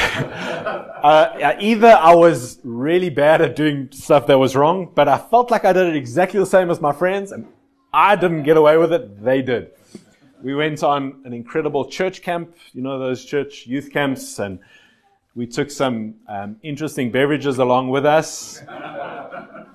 Uh, 1.04 1.54
either 1.61 1.88
I 1.88 2.14
was 2.14 2.61
really 2.64 3.11
bad 3.11 3.40
at 3.43 3.57
doing 3.57 3.90
stuff 3.93 4.26
that 4.26 4.38
was 4.38 4.57
wrong, 4.57 4.90
but 4.95 5.09
I 5.09 5.19
felt 5.19 5.50
like 5.50 5.64
I 5.64 5.73
did 5.73 5.88
it 5.88 5.97
exactly 5.97 6.40
the 6.40 6.47
same 6.47 6.71
as 6.71 6.81
my 6.81 6.93
friends, 6.93 7.33
and 7.33 7.47
I 7.93 8.16
didn't 8.16 8.45
get 8.45 8.57
away 8.57 8.76
with 8.76 8.93
it. 8.93 9.23
They 9.23 9.43
did. 9.43 9.71
We 10.43 10.54
went 10.54 10.83
on 10.83 11.23
an 11.25 11.33
incredible 11.33 11.87
church 11.87 12.23
camp, 12.23 12.54
you 12.73 12.83
know, 12.83 12.99
those 12.99 13.25
church 13.25 13.66
youth 13.66 13.90
camps, 13.93 14.38
and 14.38 14.59
we 15.35 15.47
took 15.47 15.71
some 15.71 16.16
um, 16.28 16.57
interesting 16.62 17.11
beverages 17.11 17.59
along 17.59 17.90
with 17.90 18.04
us, 18.04 18.62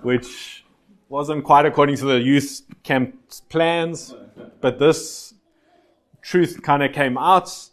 which 0.01 0.63
wasn't 1.10 1.44
quite 1.44 1.65
according 1.65 1.98
to 1.98 2.06
the 2.06 2.20
youth 2.20 2.62
camp's 2.84 3.41
plans, 3.41 4.13
but 4.62 4.79
this 4.79 5.34
truth 6.22 6.62
kind 6.62 6.84
of 6.84 6.93
came 6.93 7.17
out. 7.17 7.69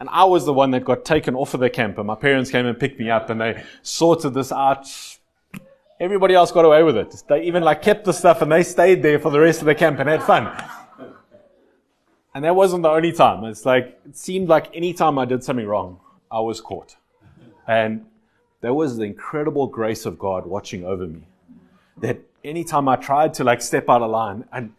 And 0.00 0.08
I 0.10 0.24
was 0.24 0.44
the 0.44 0.52
one 0.52 0.70
that 0.70 0.84
got 0.84 1.04
taken 1.04 1.34
off 1.34 1.54
of 1.54 1.60
the 1.60 1.70
camp, 1.70 1.98
and 1.98 2.06
my 2.06 2.14
parents 2.14 2.50
came 2.50 2.66
and 2.66 2.78
picked 2.78 3.00
me 3.00 3.10
up, 3.10 3.30
and 3.30 3.40
they 3.40 3.64
sorted 3.82 4.32
this 4.32 4.52
out. 4.52 4.86
Everybody 5.98 6.34
else 6.34 6.52
got 6.52 6.64
away 6.64 6.84
with 6.84 6.96
it. 6.96 7.24
They 7.28 7.42
even 7.42 7.64
like 7.64 7.82
kept 7.82 8.04
the 8.04 8.12
stuff, 8.12 8.40
and 8.40 8.52
they 8.52 8.62
stayed 8.62 9.02
there 9.02 9.18
for 9.18 9.30
the 9.30 9.40
rest 9.40 9.60
of 9.60 9.66
the 9.66 9.74
camp 9.74 9.98
and 9.98 10.08
had 10.08 10.22
fun. 10.22 10.52
And 12.32 12.44
that 12.44 12.54
wasn't 12.54 12.84
the 12.84 12.90
only 12.90 13.10
time. 13.10 13.42
It's 13.44 13.66
like 13.66 13.98
it 14.06 14.16
seemed 14.16 14.48
like 14.48 14.70
any 14.72 14.92
time 14.92 15.18
I 15.18 15.24
did 15.24 15.42
something 15.42 15.66
wrong, 15.66 15.98
I 16.30 16.38
was 16.38 16.60
caught. 16.60 16.94
And 17.66 18.06
there 18.60 18.74
was 18.74 18.96
the 18.96 19.02
incredible 19.02 19.66
grace 19.66 20.06
of 20.06 20.18
God 20.18 20.46
watching 20.46 20.84
over 20.84 21.08
me. 21.08 21.22
That 21.96 22.20
anytime 22.44 22.88
I 22.88 22.94
tried 22.94 23.34
to 23.34 23.44
like 23.44 23.60
step 23.60 23.88
out 23.88 24.02
of 24.02 24.10
line, 24.12 24.44
and 24.52 24.72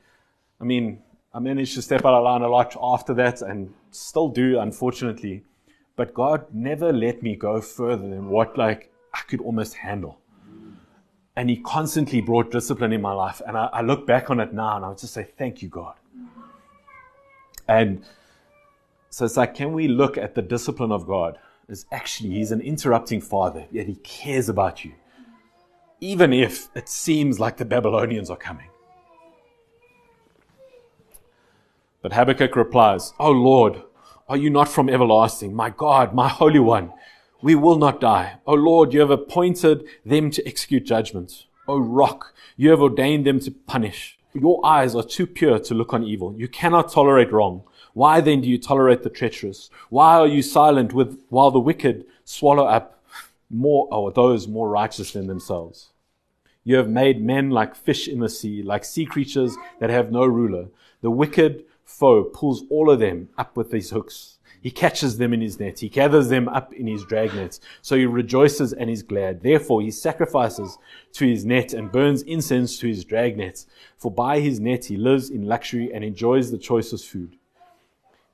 I 0.62 0.64
mean, 0.64 1.02
I 1.34 1.40
managed 1.40 1.76
to 1.76 1.82
step 1.82 2.06
out 2.06 2.14
of 2.14 2.24
line 2.24 2.42
a 2.42 2.48
lot 2.48 2.76
after 2.82 3.14
that 3.16 3.42
and 3.42 3.74
still 3.92 4.30
do, 4.30 4.60
unfortunately. 4.60 5.44
But 5.96 6.14
God 6.14 6.46
never 6.54 6.92
let 6.92 7.22
me 7.22 7.36
go 7.36 7.62
further 7.62 8.08
than 8.08 8.30
what 8.30 8.58
like 8.58 8.92
I 9.14 9.20
could 9.28 9.42
almost 9.42 9.76
handle. 9.76 10.20
And 11.36 11.50
He 11.50 11.58
constantly 11.58 12.22
brought 12.22 12.52
discipline 12.52 12.94
in 12.94 13.02
my 13.02 13.14
life. 13.14 13.42
And 13.46 13.58
I, 13.58 13.70
I 13.72 13.82
look 13.82 14.08
back 14.08 14.30
on 14.30 14.40
it 14.40 14.54
now 14.54 14.76
and 14.76 14.86
I 14.86 14.90
would 14.90 14.98
just 14.98 15.14
say, 15.14 15.24
Thank 15.38 15.62
you, 15.62 15.70
God. 15.70 15.96
And 17.68 18.04
so 19.12 19.26
it's 19.26 19.38
like, 19.38 19.54
can 19.54 19.74
we 19.74 19.88
look 19.88 20.18
at 20.18 20.36
the 20.36 20.42
discipline 20.42 20.92
of 20.92 21.06
God? 21.06 21.38
As 21.68 21.86
actually, 21.92 22.32
He's 22.32 22.52
an 22.52 22.62
interrupting 22.62 23.22
Father, 23.22 23.68
yet 23.72 23.86
He 23.86 23.96
cares 23.96 24.50
about 24.50 24.84
you. 24.84 24.94
Even 26.02 26.34
if 26.34 26.70
it 26.76 26.90
seems 26.90 27.40
like 27.40 27.58
the 27.58 27.66
Babylonians 27.66 28.30
are 28.32 28.38
coming. 28.38 28.69
But 32.02 32.14
Habakkuk 32.14 32.56
replies, 32.56 33.14
Oh 33.20 33.32
Lord, 33.32 33.82
are 34.28 34.38
you 34.38 34.50
not 34.50 34.70
from 34.70 34.90
everlasting? 34.90 35.54
My 35.54 35.70
God, 35.70 36.14
my 36.14 36.30
Holy 36.30 36.60
One, 36.60 36.94
we 37.42 37.56
will 37.56 37.78
not 37.78 38.00
die. 38.00 38.38
O 38.46 38.54
Lord, 38.54 38.94
you 38.94 39.02
have 39.02 39.12
appointed 39.12 39.86
them 40.06 40.32
to 40.32 40.48
execute 40.48 40.86
judgment. 40.86 41.46
O 41.68 41.78
rock, 41.78 42.34
you 42.56 42.70
have 42.70 42.82
ordained 42.82 43.26
them 43.26 43.40
to 43.42 43.52
punish. 43.52 44.18
Your 44.34 44.66
eyes 44.66 44.96
are 44.96 45.04
too 45.04 45.28
pure 45.28 45.60
to 45.60 45.74
look 45.74 45.94
on 45.94 46.04
evil. 46.04 46.36
You 46.38 46.48
cannot 46.48 46.92
tolerate 46.92 47.32
wrong. 47.32 47.64
Why 47.94 48.22
then 48.22 48.42
do 48.42 48.48
you 48.48 48.58
tolerate 48.58 49.04
the 49.04 49.10
treacherous? 49.10 49.70
Why 49.90 50.16
are 50.16 50.28
you 50.28 50.42
silent 50.42 50.94
with, 50.94 51.20
while 51.30 51.52
the 51.52 51.60
wicked 51.60 52.06
swallow 52.24 52.66
up 52.66 53.04
more, 53.50 53.88
or 53.92 54.12
those 54.12 54.48
more 54.48 54.70
righteous 54.70 55.12
than 55.12 55.28
themselves? 55.28 55.90
You 56.64 56.76
have 56.78 56.88
made 56.88 57.22
men 57.22 57.50
like 57.50 57.76
fish 57.76 58.08
in 58.08 58.20
the 58.20 58.30
sea, 58.30 58.62
like 58.62 58.86
sea 58.86 59.06
creatures 59.06 59.58
that 59.80 59.90
have 59.90 60.12
no 60.12 60.26
ruler. 60.26 60.68
The 61.02 61.10
wicked 61.10 61.66
foe 61.90 62.24
pulls 62.24 62.64
all 62.70 62.90
of 62.92 63.00
them 63.00 63.28
up 63.38 63.58
with 63.58 63.72
his 63.72 63.90
hooks. 63.90 64.38
He 64.62 64.70
catches 64.70 65.18
them 65.18 65.34
in 65.34 65.42
his 65.42 65.60
net. 65.60 65.80
He 65.80 65.90
gathers 65.90 66.30
them 66.30 66.48
up 66.50 66.74
in 66.74 66.86
his 66.86 67.04
dragnets. 67.04 67.60
So 67.82 67.96
he 67.96 68.06
rejoices 68.06 68.74
and 68.74 68.90
is 68.90 69.02
glad. 69.02 69.42
Therefore 69.42 69.82
he 69.82 69.90
sacrifices 69.90 70.78
to 71.14 71.26
his 71.26 71.46
net 71.46 71.74
and 71.74 71.92
burns 71.92 72.22
incense 72.24 72.78
to 72.80 72.88
his 72.88 73.06
dragnets. 73.06 73.66
For 73.98 74.12
by 74.12 74.40
his 74.40 74.60
net 74.60 74.86
he 74.86 74.98
lives 74.98 75.30
in 75.30 75.48
luxury 75.48 75.92
and 75.92 76.04
enjoys 76.04 76.52
the 76.52 76.58
choicest 76.58 77.08
food. 77.08 77.38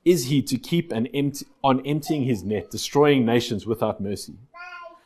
Is 0.04 0.26
he 0.26 0.42
to 0.42 0.58
keep 0.58 0.92
an 0.92 1.06
empty, 1.08 1.46
on 1.64 1.84
emptying 1.86 2.24
his 2.24 2.44
net, 2.44 2.70
destroying 2.70 3.24
nations 3.24 3.66
without 3.66 4.00
mercy? 4.00 4.34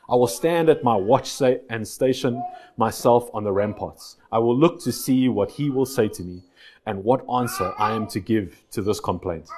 I 0.08 0.16
will 0.16 0.26
stand 0.26 0.68
at 0.68 0.82
my 0.82 0.96
watch 0.96 1.40
and 1.40 1.86
station 1.86 2.42
myself 2.76 3.30
on 3.32 3.44
the 3.44 3.52
ramparts. 3.52 4.16
I 4.32 4.38
will 4.38 4.56
look 4.56 4.80
to 4.80 4.92
see 4.92 5.28
what 5.28 5.52
he 5.52 5.70
will 5.70 5.86
say 5.86 6.08
to 6.08 6.22
me 6.22 6.42
and 6.90 7.04
what 7.04 7.24
answer 7.32 7.72
I 7.78 7.94
am 7.94 8.08
to 8.08 8.18
give 8.18 8.64
to 8.72 8.82
this 8.82 8.98
complaint. 8.98 9.48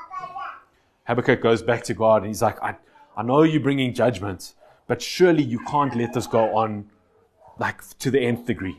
Habakkuk 1.05 1.41
goes 1.41 1.63
back 1.63 1.83
to 1.85 1.95
God 1.95 2.19
and 2.19 2.27
he's 2.27 2.43
like, 2.43 2.63
I, 2.63 2.77
I 3.17 3.23
know 3.23 3.43
you're 3.43 3.61
bringing 3.61 3.95
judgment, 3.95 4.53
but 4.87 5.01
surely 5.01 5.43
you 5.43 5.59
can't 5.61 5.97
let 5.97 6.13
this 6.13 6.27
go 6.27 6.55
on 6.55 6.91
like 7.59 7.81
to 8.01 8.11
the 8.11 8.21
nth 8.21 8.45
degree. 8.47 8.77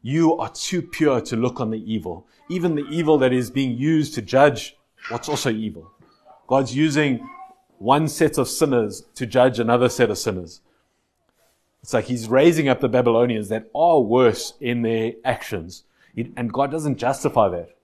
You 0.00 0.38
are 0.38 0.50
too 0.50 0.80
pure 0.80 1.20
to 1.20 1.36
look 1.36 1.60
on 1.60 1.70
the 1.70 1.92
evil, 1.92 2.26
even 2.48 2.74
the 2.74 2.86
evil 2.88 3.18
that 3.18 3.34
is 3.34 3.50
being 3.50 3.76
used 3.76 4.14
to 4.14 4.22
judge 4.22 4.76
what's 5.10 5.28
also 5.28 5.50
evil. 5.50 5.90
God's 6.46 6.74
using 6.74 7.28
one 7.76 8.08
set 8.08 8.38
of 8.38 8.48
sinners 8.48 9.04
to 9.14 9.26
judge 9.26 9.58
another 9.58 9.90
set 9.90 10.08
of 10.08 10.16
sinners. 10.16 10.62
It's 11.82 11.92
like 11.92 12.06
he's 12.06 12.28
raising 12.28 12.66
up 12.68 12.80
the 12.80 12.88
Babylonians 12.88 13.50
that 13.50 13.68
are 13.74 14.00
worse 14.00 14.54
in 14.58 14.80
their 14.80 15.12
actions. 15.22 15.84
and 16.16 16.50
God 16.50 16.70
doesn't 16.70 16.96
justify 16.96 17.48
that. 17.50 17.76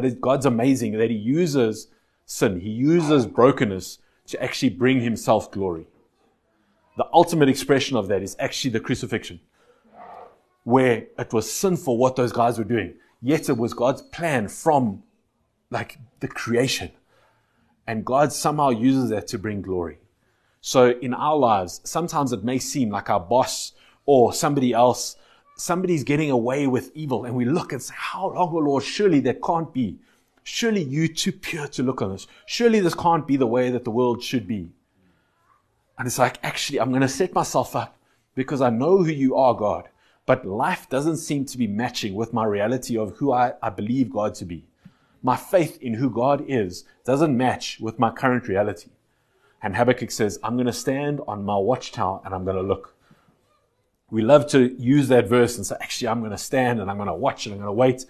But 0.00 0.20
God's 0.20 0.46
amazing 0.46 0.92
that 0.98 1.10
he 1.10 1.16
uses 1.16 1.88
sin. 2.24 2.60
He 2.60 2.70
uses 2.70 3.26
brokenness 3.26 3.98
to 4.26 4.40
actually 4.40 4.68
bring 4.70 5.00
himself 5.00 5.50
glory. 5.50 5.88
The 6.96 7.08
ultimate 7.12 7.48
expression 7.48 7.96
of 7.96 8.06
that 8.06 8.22
is 8.22 8.36
actually 8.38 8.70
the 8.70 8.78
crucifixion, 8.78 9.40
where 10.62 11.06
it 11.18 11.32
was 11.32 11.52
sinful 11.52 11.98
what 11.98 12.14
those 12.14 12.30
guys 12.30 12.58
were 12.58 12.64
doing. 12.64 12.94
Yet 13.20 13.48
it 13.48 13.56
was 13.56 13.74
God's 13.74 14.02
plan 14.02 14.46
from 14.46 15.02
like 15.68 15.98
the 16.20 16.28
creation. 16.28 16.92
And 17.84 18.04
God 18.04 18.32
somehow 18.32 18.68
uses 18.68 19.10
that 19.10 19.26
to 19.28 19.38
bring 19.38 19.62
glory. 19.62 19.98
So 20.60 20.90
in 20.90 21.12
our 21.12 21.36
lives, 21.36 21.80
sometimes 21.82 22.32
it 22.32 22.44
may 22.44 22.60
seem 22.60 22.90
like 22.90 23.10
our 23.10 23.18
boss 23.18 23.72
or 24.06 24.32
somebody 24.32 24.72
else, 24.72 25.16
somebody's 25.58 26.04
getting 26.04 26.30
away 26.30 26.66
with 26.66 26.90
evil. 26.94 27.24
And 27.24 27.34
we 27.34 27.44
look 27.44 27.72
and 27.72 27.82
say, 27.82 27.94
how 27.96 28.28
long, 28.28 28.54
oh 28.54 28.58
Lord, 28.58 28.84
surely 28.84 29.20
that 29.20 29.42
can't 29.42 29.72
be. 29.72 29.98
Surely 30.44 30.82
you 30.82 31.08
too 31.08 31.32
pure 31.32 31.66
to 31.68 31.82
look 31.82 32.00
on 32.00 32.12
this. 32.12 32.26
Surely 32.46 32.80
this 32.80 32.94
can't 32.94 33.26
be 33.26 33.36
the 33.36 33.46
way 33.46 33.70
that 33.70 33.84
the 33.84 33.90
world 33.90 34.22
should 34.22 34.46
be. 34.46 34.70
And 35.98 36.06
it's 36.06 36.18
like, 36.18 36.38
actually, 36.42 36.80
I'm 36.80 36.90
going 36.90 37.02
to 37.02 37.08
set 37.08 37.34
myself 37.34 37.76
up 37.76 37.98
because 38.34 38.62
I 38.62 38.70
know 38.70 38.98
who 38.98 39.10
you 39.10 39.36
are, 39.36 39.52
God. 39.52 39.88
But 40.26 40.46
life 40.46 40.88
doesn't 40.88 41.16
seem 41.16 41.44
to 41.46 41.58
be 41.58 41.66
matching 41.66 42.14
with 42.14 42.32
my 42.32 42.44
reality 42.44 42.96
of 42.96 43.16
who 43.16 43.32
I, 43.32 43.54
I 43.62 43.70
believe 43.70 44.12
God 44.12 44.34
to 44.36 44.44
be. 44.44 44.64
My 45.22 45.36
faith 45.36 45.78
in 45.82 45.94
who 45.94 46.08
God 46.08 46.44
is 46.46 46.84
doesn't 47.04 47.36
match 47.36 47.78
with 47.80 47.98
my 47.98 48.10
current 48.10 48.46
reality. 48.46 48.90
And 49.60 49.74
Habakkuk 49.74 50.12
says, 50.12 50.38
I'm 50.44 50.54
going 50.54 50.66
to 50.66 50.72
stand 50.72 51.20
on 51.26 51.44
my 51.44 51.56
watchtower 51.56 52.20
and 52.24 52.32
I'm 52.32 52.44
going 52.44 52.56
to 52.56 52.62
look. 52.62 52.94
We 54.10 54.22
love 54.22 54.46
to 54.48 54.74
use 54.80 55.08
that 55.08 55.28
verse 55.28 55.56
and 55.56 55.66
say, 55.66 55.76
actually, 55.80 56.08
I'm 56.08 56.20
going 56.20 56.30
to 56.30 56.38
stand 56.38 56.80
and 56.80 56.90
I'm 56.90 56.96
going 56.96 57.08
to 57.08 57.14
watch 57.14 57.46
and 57.46 57.54
I'm 57.54 57.60
going 57.60 57.68
to 57.68 57.72
wait. 57.72 58.06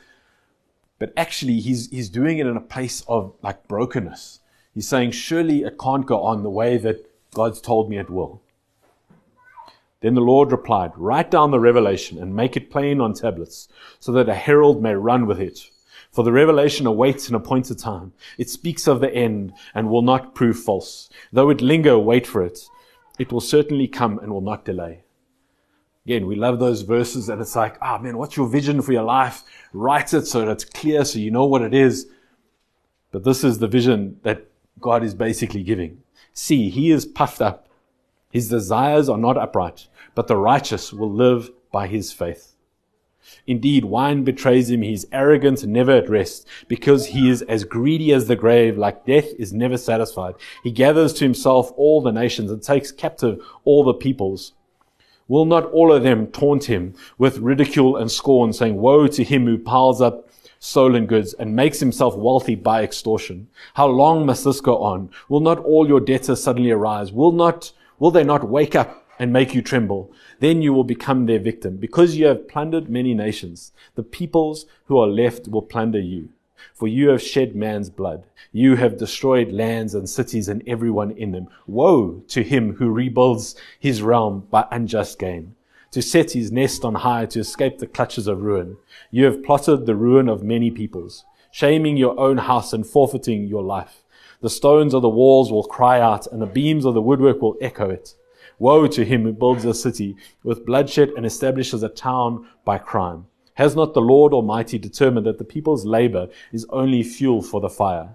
But 0.98 1.12
actually, 1.16 1.60
he's, 1.60 1.90
he's 1.90 2.08
doing 2.08 2.38
it 2.38 2.46
in 2.46 2.56
a 2.56 2.60
place 2.60 3.02
of 3.08 3.34
like 3.42 3.66
brokenness. 3.68 4.40
He's 4.74 4.88
saying, 4.88 5.10
surely 5.12 5.62
it 5.62 5.78
can't 5.78 6.06
go 6.06 6.22
on 6.22 6.42
the 6.42 6.50
way 6.50 6.76
that 6.76 7.10
God's 7.32 7.60
told 7.60 7.90
me 7.90 7.98
it 7.98 8.10
will. 8.10 8.42
Then 10.00 10.14
the 10.14 10.20
Lord 10.20 10.52
replied, 10.52 10.92
Write 10.96 11.30
down 11.30 11.50
the 11.50 11.58
revelation 11.58 12.18
and 12.18 12.34
make 12.34 12.56
it 12.56 12.70
plain 12.70 13.00
on 13.00 13.14
tablets, 13.14 13.68
so 13.98 14.12
that 14.12 14.28
a 14.28 14.34
herald 14.34 14.80
may 14.80 14.94
run 14.94 15.26
with 15.26 15.40
it. 15.40 15.68
For 16.12 16.22
the 16.22 16.32
revelation 16.32 16.86
awaits 16.86 17.28
an 17.28 17.34
appointed 17.34 17.78
time. 17.78 18.12
It 18.38 18.48
speaks 18.48 18.86
of 18.86 19.00
the 19.00 19.12
end 19.12 19.52
and 19.74 19.90
will 19.90 20.02
not 20.02 20.34
prove 20.34 20.58
false. 20.58 21.10
Though 21.32 21.50
it 21.50 21.60
linger, 21.60 21.98
wait 21.98 22.26
for 22.26 22.42
it. 22.42 22.60
It 23.18 23.32
will 23.32 23.40
certainly 23.40 23.88
come 23.88 24.18
and 24.20 24.32
will 24.32 24.40
not 24.40 24.64
delay. 24.64 25.02
Again, 26.08 26.26
we 26.26 26.36
love 26.36 26.58
those 26.58 26.80
verses 26.80 27.28
and 27.28 27.38
it's 27.38 27.54
like, 27.54 27.76
ah, 27.82 27.98
oh, 27.98 28.02
man, 28.02 28.16
what's 28.16 28.34
your 28.34 28.48
vision 28.48 28.80
for 28.80 28.94
your 28.94 29.02
life? 29.02 29.42
Write 29.74 30.14
it 30.14 30.26
so 30.26 30.40
that 30.40 30.48
it's 30.50 30.64
clear 30.64 31.04
so 31.04 31.18
you 31.18 31.30
know 31.30 31.44
what 31.44 31.60
it 31.60 31.74
is. 31.74 32.06
But 33.12 33.24
this 33.24 33.44
is 33.44 33.58
the 33.58 33.68
vision 33.68 34.18
that 34.22 34.46
God 34.80 35.04
is 35.04 35.14
basically 35.14 35.62
giving. 35.62 35.98
See, 36.32 36.70
he 36.70 36.90
is 36.90 37.04
puffed 37.04 37.42
up. 37.42 37.68
His 38.30 38.48
desires 38.48 39.10
are 39.10 39.18
not 39.18 39.36
upright, 39.36 39.88
but 40.14 40.28
the 40.28 40.38
righteous 40.38 40.94
will 40.94 41.12
live 41.12 41.50
by 41.70 41.88
his 41.88 42.10
faith. 42.10 42.54
Indeed, 43.46 43.84
wine 43.84 44.24
betrays 44.24 44.70
him. 44.70 44.80
He 44.80 44.94
is 44.94 45.06
arrogant 45.12 45.62
and 45.62 45.74
never 45.74 45.92
at 45.92 46.08
rest, 46.08 46.48
because 46.68 47.08
he 47.08 47.28
is 47.28 47.42
as 47.42 47.64
greedy 47.64 48.14
as 48.14 48.28
the 48.28 48.36
grave, 48.36 48.78
like 48.78 49.04
death 49.04 49.28
is 49.38 49.52
never 49.52 49.76
satisfied. 49.76 50.36
He 50.64 50.70
gathers 50.70 51.12
to 51.14 51.24
himself 51.26 51.70
all 51.76 52.00
the 52.00 52.12
nations 52.12 52.50
and 52.50 52.62
takes 52.62 52.90
captive 52.90 53.44
all 53.64 53.84
the 53.84 53.92
peoples. 53.92 54.54
Will 55.28 55.44
not 55.44 55.66
all 55.66 55.92
of 55.92 56.02
them 56.02 56.28
taunt 56.28 56.64
him 56.64 56.94
with 57.18 57.38
ridicule 57.38 57.96
and 57.96 58.10
scorn, 58.10 58.54
saying, 58.54 58.76
Woe 58.76 59.06
to 59.08 59.22
him 59.22 59.44
who 59.44 59.58
piles 59.58 60.00
up 60.00 60.30
stolen 60.58 61.04
goods 61.06 61.34
and 61.34 61.54
makes 61.54 61.80
himself 61.80 62.16
wealthy 62.16 62.54
by 62.54 62.82
extortion? 62.82 63.48
How 63.74 63.88
long 63.88 64.24
must 64.24 64.44
this 64.44 64.62
go 64.62 64.78
on? 64.78 65.10
Will 65.28 65.40
not 65.40 65.58
all 65.58 65.86
your 65.86 66.00
debtors 66.00 66.42
suddenly 66.42 66.70
arise? 66.70 67.12
Will 67.12 67.32
not, 67.32 67.72
will 67.98 68.10
they 68.10 68.24
not 68.24 68.48
wake 68.48 68.74
up 68.74 69.06
and 69.18 69.30
make 69.30 69.54
you 69.54 69.60
tremble? 69.60 70.10
Then 70.40 70.62
you 70.62 70.72
will 70.72 70.84
become 70.84 71.26
their 71.26 71.40
victim. 71.40 71.76
Because 71.76 72.16
you 72.16 72.26
have 72.26 72.48
plundered 72.48 72.88
many 72.88 73.12
nations, 73.12 73.72
the 73.96 74.02
peoples 74.02 74.64
who 74.86 74.98
are 74.98 75.06
left 75.06 75.46
will 75.46 75.62
plunder 75.62 76.00
you. 76.00 76.30
For 76.74 76.88
you 76.88 77.08
have 77.10 77.22
shed 77.22 77.54
man's 77.54 77.90
blood. 77.90 78.26
You 78.52 78.76
have 78.76 78.98
destroyed 78.98 79.52
lands 79.52 79.94
and 79.94 80.08
cities 80.08 80.48
and 80.48 80.62
everyone 80.66 81.10
in 81.12 81.32
them. 81.32 81.48
Woe 81.66 82.22
to 82.28 82.42
him 82.42 82.74
who 82.74 82.90
rebuilds 82.90 83.54
his 83.78 84.02
realm 84.02 84.46
by 84.50 84.66
unjust 84.70 85.18
gain, 85.18 85.54
to 85.90 86.02
set 86.02 86.32
his 86.32 86.52
nest 86.52 86.84
on 86.84 86.96
high 86.96 87.26
to 87.26 87.40
escape 87.40 87.78
the 87.78 87.86
clutches 87.86 88.26
of 88.26 88.42
ruin. 88.42 88.76
You 89.10 89.24
have 89.26 89.42
plotted 89.42 89.86
the 89.86 89.96
ruin 89.96 90.28
of 90.28 90.42
many 90.42 90.70
peoples, 90.70 91.24
shaming 91.50 91.96
your 91.96 92.18
own 92.18 92.38
house 92.38 92.72
and 92.72 92.86
forfeiting 92.86 93.46
your 93.46 93.62
life. 93.62 94.02
The 94.40 94.50
stones 94.50 94.94
of 94.94 95.02
the 95.02 95.08
walls 95.08 95.50
will 95.50 95.64
cry 95.64 96.00
out 96.00 96.26
and 96.28 96.40
the 96.40 96.46
beams 96.46 96.84
of 96.84 96.94
the 96.94 97.02
woodwork 97.02 97.42
will 97.42 97.56
echo 97.60 97.90
it. 97.90 98.14
Woe 98.58 98.86
to 98.86 99.04
him 99.04 99.24
who 99.24 99.32
builds 99.32 99.64
a 99.64 99.74
city 99.74 100.16
with 100.42 100.66
bloodshed 100.66 101.10
and 101.16 101.26
establishes 101.26 101.82
a 101.82 101.88
town 101.88 102.48
by 102.64 102.78
crime. 102.78 103.26
Has 103.58 103.74
not 103.74 103.92
the 103.92 104.00
Lord 104.00 104.32
Almighty 104.32 104.78
determined 104.78 105.26
that 105.26 105.38
the 105.38 105.44
people's 105.44 105.84
labor 105.84 106.28
is 106.52 106.64
only 106.70 107.02
fuel 107.02 107.42
for 107.42 107.60
the 107.60 107.68
fire? 107.68 108.14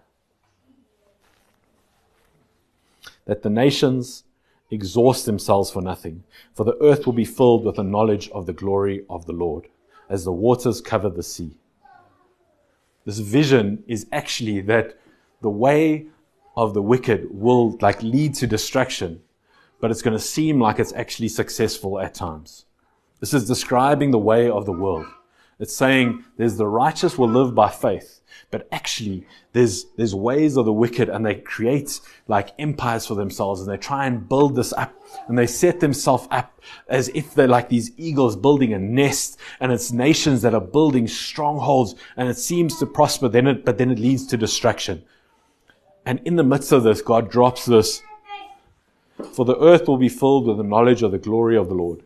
That 3.25 3.41
the 3.41 3.49
nations 3.49 4.23
exhaust 4.71 5.25
themselves 5.25 5.69
for 5.69 5.81
nothing, 5.81 6.23
for 6.53 6.63
the 6.63 6.81
earth 6.81 7.05
will 7.05 7.11
be 7.11 7.25
filled 7.25 7.65
with 7.65 7.75
the 7.75 7.83
knowledge 7.83 8.29
of 8.29 8.45
the 8.45 8.53
glory 8.53 9.03
of 9.09 9.25
the 9.25 9.33
Lord, 9.33 9.67
as 10.07 10.23
the 10.23 10.31
waters 10.31 10.79
cover 10.79 11.09
the 11.09 11.21
sea. 11.21 11.57
This 13.03 13.19
vision 13.19 13.83
is 13.85 14.07
actually 14.13 14.61
that 14.61 14.97
the 15.41 15.49
way 15.49 16.05
of 16.55 16.73
the 16.73 16.81
wicked 16.81 17.27
will 17.29 17.77
like 17.81 18.01
lead 18.01 18.33
to 18.35 18.47
destruction, 18.47 19.21
but 19.81 19.91
it's 19.91 20.01
going 20.01 20.15
to 20.15 20.23
seem 20.23 20.61
like 20.61 20.79
it's 20.79 20.93
actually 20.93 21.27
successful 21.27 21.99
at 21.99 22.13
times. 22.13 22.63
This 23.19 23.33
is 23.33 23.45
describing 23.45 24.11
the 24.11 24.17
way 24.17 24.49
of 24.49 24.65
the 24.65 24.71
world. 24.71 25.05
It's 25.63 25.73
saying 25.73 26.25
there's 26.35 26.57
the 26.57 26.67
righteous 26.67 27.17
will 27.17 27.29
live 27.29 27.55
by 27.55 27.69
faith, 27.69 28.19
but 28.51 28.67
actually 28.69 29.25
there's, 29.53 29.85
there's 29.95 30.13
ways 30.13 30.57
of 30.57 30.65
the 30.65 30.73
wicked 30.73 31.07
and 31.07 31.25
they 31.25 31.35
create 31.35 32.01
like 32.27 32.49
empires 32.59 33.05
for 33.05 33.15
themselves 33.15 33.61
and 33.61 33.69
they 33.69 33.77
try 33.77 34.05
and 34.05 34.27
build 34.27 34.57
this 34.57 34.73
up 34.73 34.93
and 35.29 35.37
they 35.37 35.47
set 35.47 35.79
themselves 35.79 36.27
up 36.31 36.59
as 36.89 37.07
if 37.15 37.33
they're 37.33 37.47
like 37.47 37.69
these 37.69 37.93
eagles 37.95 38.35
building 38.35 38.73
a 38.73 38.77
nest 38.77 39.39
and 39.61 39.71
it's 39.71 39.93
nations 39.93 40.41
that 40.41 40.53
are 40.53 40.59
building 40.59 41.07
strongholds 41.07 41.95
and 42.17 42.27
it 42.27 42.37
seems 42.37 42.77
to 42.79 42.85
prosper 42.85 43.29
then 43.29 43.47
it, 43.47 43.63
but 43.63 43.77
then 43.77 43.89
it 43.89 43.99
leads 43.99 44.27
to 44.27 44.35
destruction. 44.35 45.01
And 46.05 46.19
in 46.25 46.35
the 46.35 46.43
midst 46.43 46.73
of 46.73 46.83
this, 46.83 47.01
God 47.01 47.31
drops 47.31 47.65
this, 47.65 48.03
for 49.31 49.45
the 49.45 49.57
earth 49.61 49.87
will 49.87 49.95
be 49.95 50.09
filled 50.09 50.45
with 50.45 50.57
the 50.57 50.63
knowledge 50.63 51.03
of 51.03 51.11
the 51.11 51.19
glory 51.19 51.55
of 51.55 51.69
the 51.69 51.73
Lord. 51.73 52.03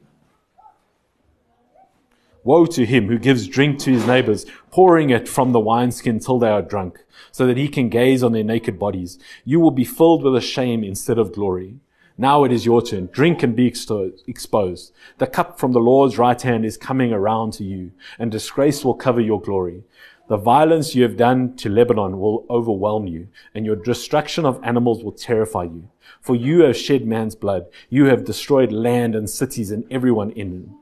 Woe 2.48 2.66
to 2.66 2.86
him 2.86 3.10
who 3.10 3.20
gives 3.20 3.46
drink 3.46 3.78
to 3.80 3.92
his 3.92 4.08
neighbors, 4.08 4.46
pouring 4.72 5.10
it 5.10 5.28
from 5.28 5.52
the 5.52 5.60
wineskin 5.60 6.22
till 6.22 6.40
they 6.40 6.48
are 6.48 6.62
drunk, 6.62 7.04
so 7.30 7.46
that 7.46 7.58
he 7.58 7.68
can 7.68 7.90
gaze 7.90 8.24
on 8.24 8.32
their 8.32 8.42
naked 8.46 8.80
bodies. 8.80 9.20
You 9.44 9.60
will 9.60 9.72
be 9.72 9.84
filled 9.84 10.24
with 10.24 10.34
a 10.34 10.40
shame 10.40 10.82
instead 10.82 11.18
of 11.18 11.34
glory. 11.34 11.82
Now 12.18 12.46
it 12.46 12.54
is 12.54 12.66
your 12.66 12.82
turn. 12.82 13.08
Drink 13.08 13.44
and 13.44 13.54
be 13.54 13.68
exposed. 13.68 14.94
The 15.18 15.28
cup 15.28 15.60
from 15.60 15.74
the 15.74 15.82
Lord's 15.82 16.18
right 16.18 16.42
hand 16.42 16.64
is 16.64 16.78
coming 16.78 17.12
around 17.12 17.52
to 17.56 17.66
you, 17.66 17.92
and 18.18 18.32
disgrace 18.32 18.86
will 18.86 18.96
cover 18.96 19.20
your 19.20 19.42
glory. 19.42 19.84
The 20.30 20.38
violence 20.38 20.96
you 20.96 21.04
have 21.04 21.18
done 21.18 21.58
to 21.58 21.68
Lebanon 21.68 22.18
will 22.18 22.46
overwhelm 22.50 23.08
you, 23.08 23.28
and 23.54 23.66
your 23.66 23.76
destruction 23.76 24.46
of 24.46 24.64
animals 24.64 25.04
will 25.04 25.12
terrify 25.12 25.64
you. 25.64 25.90
For 26.22 26.34
you 26.34 26.62
have 26.62 26.78
shed 26.78 27.06
man's 27.06 27.36
blood. 27.36 27.66
You 27.90 28.06
have 28.06 28.24
destroyed 28.24 28.72
land 28.72 29.16
and 29.16 29.30
cities 29.30 29.70
and 29.70 29.84
everyone 29.92 30.32
in 30.32 30.52
them. 30.52 30.78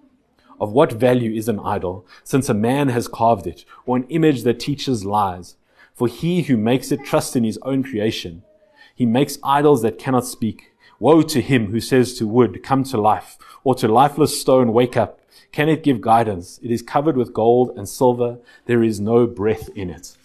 Of 0.59 0.71
what 0.71 0.93
value 0.93 1.33
is 1.33 1.49
an 1.49 1.59
idol, 1.59 2.05
since 2.23 2.47
a 2.47 2.53
man 2.53 2.89
has 2.89 3.07
carved 3.07 3.45
it, 3.45 3.65
or 3.85 3.97
an 3.97 4.05
image 4.09 4.43
that 4.43 4.59
teaches 4.59 5.03
lies? 5.03 5.55
For 5.93 6.07
he 6.07 6.43
who 6.43 6.57
makes 6.57 6.91
it 6.91 7.03
trusts 7.03 7.35
in 7.35 7.43
his 7.43 7.59
own 7.63 7.83
creation. 7.83 8.43
He 8.95 9.05
makes 9.05 9.37
idols 9.43 9.81
that 9.81 9.99
cannot 9.99 10.25
speak. 10.25 10.71
Woe 10.99 11.21
to 11.23 11.41
him 11.41 11.71
who 11.71 11.81
says 11.81 12.13
to 12.17 12.27
wood, 12.27 12.63
come 12.63 12.83
to 12.85 12.97
life, 12.97 13.37
or 13.65 13.75
to 13.75 13.87
lifeless 13.87 14.39
stone, 14.39 14.71
wake 14.71 14.95
up. 14.95 15.19
Can 15.51 15.67
it 15.67 15.83
give 15.83 15.99
guidance? 15.99 16.59
It 16.63 16.71
is 16.71 16.81
covered 16.81 17.17
with 17.17 17.33
gold 17.33 17.71
and 17.77 17.87
silver. 17.87 18.37
There 18.65 18.83
is 18.83 18.99
no 19.01 19.27
breath 19.27 19.69
in 19.75 19.89
it. 19.89 20.15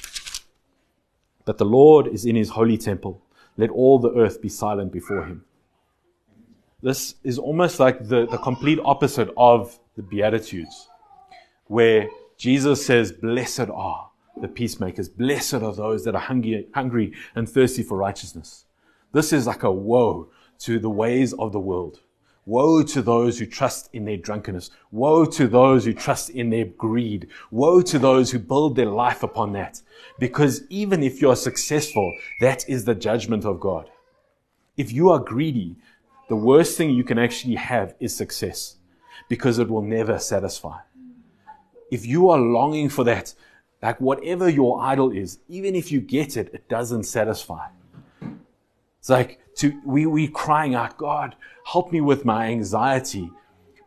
But 1.44 1.58
the 1.58 1.64
Lord 1.64 2.06
is 2.06 2.24
in 2.24 2.36
his 2.36 2.50
holy 2.50 2.78
temple. 2.78 3.20
Let 3.56 3.70
all 3.70 3.98
the 3.98 4.14
earth 4.14 4.40
be 4.40 4.48
silent 4.48 4.92
before 4.92 5.24
him. 5.24 5.44
This 6.82 7.16
is 7.24 7.38
almost 7.38 7.80
like 7.80 8.06
the, 8.06 8.26
the 8.26 8.38
complete 8.38 8.78
opposite 8.84 9.30
of 9.36 9.79
the 9.96 10.02
Beatitudes, 10.02 10.88
where 11.66 12.08
Jesus 12.36 12.84
says, 12.84 13.12
Blessed 13.12 13.68
are 13.72 14.10
the 14.40 14.48
peacemakers, 14.48 15.08
blessed 15.08 15.54
are 15.54 15.74
those 15.74 16.04
that 16.04 16.14
are 16.14 16.20
hungry, 16.20 16.66
hungry 16.74 17.12
and 17.34 17.48
thirsty 17.48 17.82
for 17.82 17.98
righteousness. 17.98 18.64
This 19.12 19.32
is 19.32 19.46
like 19.46 19.62
a 19.62 19.70
woe 19.70 20.30
to 20.60 20.78
the 20.78 20.90
ways 20.90 21.32
of 21.34 21.52
the 21.52 21.60
world. 21.60 22.00
Woe 22.46 22.82
to 22.82 23.02
those 23.02 23.38
who 23.38 23.46
trust 23.46 23.90
in 23.92 24.06
their 24.06 24.16
drunkenness. 24.16 24.70
Woe 24.90 25.24
to 25.26 25.46
those 25.46 25.84
who 25.84 25.92
trust 25.92 26.30
in 26.30 26.50
their 26.50 26.64
greed. 26.64 27.28
Woe 27.50 27.82
to 27.82 27.98
those 27.98 28.30
who 28.30 28.38
build 28.38 28.76
their 28.76 28.86
life 28.86 29.22
upon 29.22 29.52
that. 29.52 29.82
Because 30.18 30.62
even 30.70 31.02
if 31.02 31.20
you 31.20 31.30
are 31.30 31.36
successful, 31.36 32.12
that 32.40 32.68
is 32.68 32.84
the 32.84 32.94
judgment 32.94 33.44
of 33.44 33.60
God. 33.60 33.90
If 34.76 34.90
you 34.92 35.10
are 35.10 35.18
greedy, 35.18 35.76
the 36.28 36.36
worst 36.36 36.78
thing 36.78 36.90
you 36.90 37.04
can 37.04 37.18
actually 37.18 37.56
have 37.56 37.94
is 38.00 38.16
success 38.16 38.76
because 39.28 39.58
it 39.58 39.68
will 39.68 39.82
never 39.82 40.18
satisfy. 40.18 40.78
If 41.90 42.06
you 42.06 42.30
are 42.30 42.38
longing 42.38 42.88
for 42.88 43.04
that, 43.04 43.34
like 43.82 44.00
whatever 44.00 44.48
your 44.48 44.80
idol 44.80 45.10
is, 45.10 45.38
even 45.48 45.74
if 45.74 45.90
you 45.90 46.00
get 46.00 46.36
it, 46.36 46.50
it 46.52 46.68
doesn't 46.68 47.04
satisfy. 47.04 47.68
It's 48.98 49.08
like 49.08 49.40
to, 49.56 49.80
we, 49.84 50.06
we 50.06 50.28
crying 50.28 50.74
out, 50.74 50.98
God, 50.98 51.34
help 51.64 51.90
me 51.90 52.00
with 52.00 52.24
my 52.24 52.46
anxiety. 52.46 53.30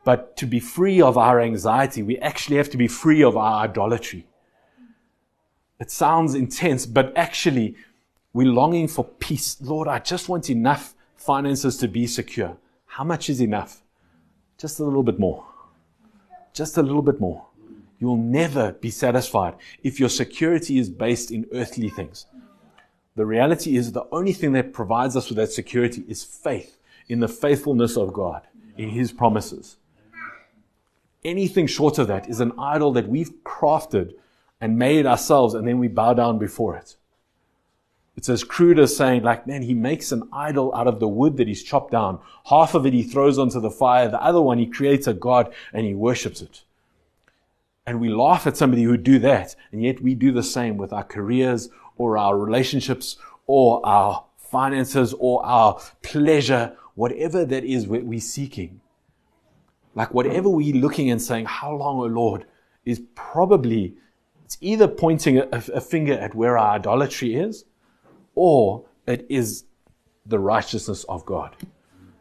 But 0.04 0.36
to 0.38 0.46
be 0.46 0.60
free 0.60 1.02
of 1.02 1.18
our 1.18 1.40
anxiety, 1.40 2.04
we 2.04 2.18
actually 2.18 2.58
have 2.58 2.70
to 2.72 2.78
be 2.78 2.88
free 2.88 3.24
of 3.24 3.38
our 3.38 3.64
idolatry. 3.64 4.28
It 5.80 5.92
sounds 5.92 6.34
intense, 6.34 6.86
but 6.86 7.16
actually, 7.16 7.76
we're 8.34 8.52
longing 8.52 8.88
for 8.88 9.06
peace. 9.06 9.58
Lord, 9.62 9.88
I 9.88 10.00
just 10.00 10.28
want 10.28 10.50
enough 10.50 10.96
finances 11.16 11.78
to 11.78 11.88
be 11.88 12.08
secure. 12.08 12.58
How 12.86 13.04
much 13.04 13.30
is 13.30 13.40
enough? 13.40 13.83
Just 14.64 14.80
a 14.80 14.86
little 14.86 15.04
bit 15.04 15.20
more. 15.20 15.44
Just 16.54 16.78
a 16.78 16.82
little 16.82 17.02
bit 17.02 17.20
more. 17.20 17.48
You'll 18.00 18.16
never 18.16 18.72
be 18.72 18.92
satisfied 18.92 19.56
if 19.84 20.00
your 20.00 20.08
security 20.08 20.78
is 20.78 20.90
based 20.90 21.32
in 21.32 21.48
earthly 21.52 21.90
things. 21.90 22.28
The 23.18 23.26
reality 23.26 23.76
is 23.76 23.92
the 23.92 24.08
only 24.10 24.32
thing 24.32 24.54
that 24.54 24.72
provides 24.72 25.18
us 25.18 25.28
with 25.28 25.36
that 25.36 25.52
security 25.52 26.06
is 26.08 26.24
faith 26.24 26.78
in 27.10 27.20
the 27.20 27.28
faithfulness 27.28 27.98
of 27.98 28.14
God, 28.14 28.44
in 28.78 28.88
His 28.88 29.12
promises. 29.12 29.76
Anything 31.26 31.68
short 31.68 32.00
of 32.00 32.08
that 32.08 32.30
is 32.30 32.40
an 32.40 32.54
idol 32.58 32.94
that 32.94 33.10
we've 33.10 33.34
crafted 33.44 34.14
and 34.62 34.80
made 34.80 35.06
ourselves, 35.06 35.56
and 35.56 35.68
then 35.68 35.78
we 35.78 35.90
bow 35.90 36.14
down 36.14 36.40
before 36.40 36.78
it. 36.78 36.96
It's 38.16 38.30
as 38.30 38.44
crude 38.44 38.80
as 38.80 38.96
saying, 38.96 39.24
like, 39.24 39.48
man, 39.48 39.64
he 39.64 39.74
makes 39.74 40.12
an 40.12 40.30
idol 40.32 40.74
out 40.76 40.88
of 40.88 41.00
the 41.00 41.08
wood 41.08 41.38
that 41.38 41.48
he's 41.48 41.64
chopped 41.64 41.92
down. 41.92 42.20
Half 42.46 42.76
of 42.76 42.86
it 42.86 42.94
he 42.94 43.04
throws 43.04 43.40
onto 43.40 43.60
the 43.60 43.72
fire. 43.72 44.08
The 44.08 44.22
other 44.22 44.42
one 44.42 44.60
he 44.60 44.68
creates 44.68 45.08
a 45.08 45.14
God 45.14 45.54
and 45.74 45.86
he 45.86 45.96
worships 45.96 46.42
it. 46.42 46.64
And 47.86 48.00
we 48.00 48.10
laugh 48.10 48.46
at 48.46 48.56
somebody 48.56 48.84
who 48.84 48.98
do 48.98 49.20
that. 49.20 49.56
And 49.72 49.84
yet 49.84 50.02
we 50.02 50.14
do 50.14 50.32
the 50.32 50.44
same 50.44 50.78
with 50.78 50.94
our 50.94 51.04
careers 51.04 51.70
or 51.98 52.18
our 52.18 52.38
relationships 52.38 53.18
or 53.48 53.86
our 53.86 54.26
finances 54.38 55.14
or 55.18 55.44
our 55.46 55.82
pleasure, 56.04 56.78
whatever 56.96 57.44
that 57.46 57.64
is 57.64 57.88
we're 57.88 58.20
seeking. 58.20 58.80
Like 59.96 60.14
whatever 60.14 60.50
we're 60.50 60.76
looking 60.76 61.10
and 61.10 61.22
saying, 61.22 61.46
how 61.46 61.74
long, 61.74 61.98
O 61.98 62.06
Lord, 62.06 62.46
is 62.86 63.02
probably, 63.16 63.96
it's 64.46 64.58
either 64.62 64.88
pointing 64.88 65.40
a, 65.40 65.48
a 65.52 65.82
finger 65.82 66.14
at 66.14 66.36
where 66.36 66.58
our 66.58 66.76
idolatry 66.76 67.36
is 67.36 67.66
or 68.36 68.86
it 69.08 69.26
is 69.30 69.66
the 70.26 70.40
righteousness 70.40 71.04
of 71.06 71.26
God. 71.26 71.56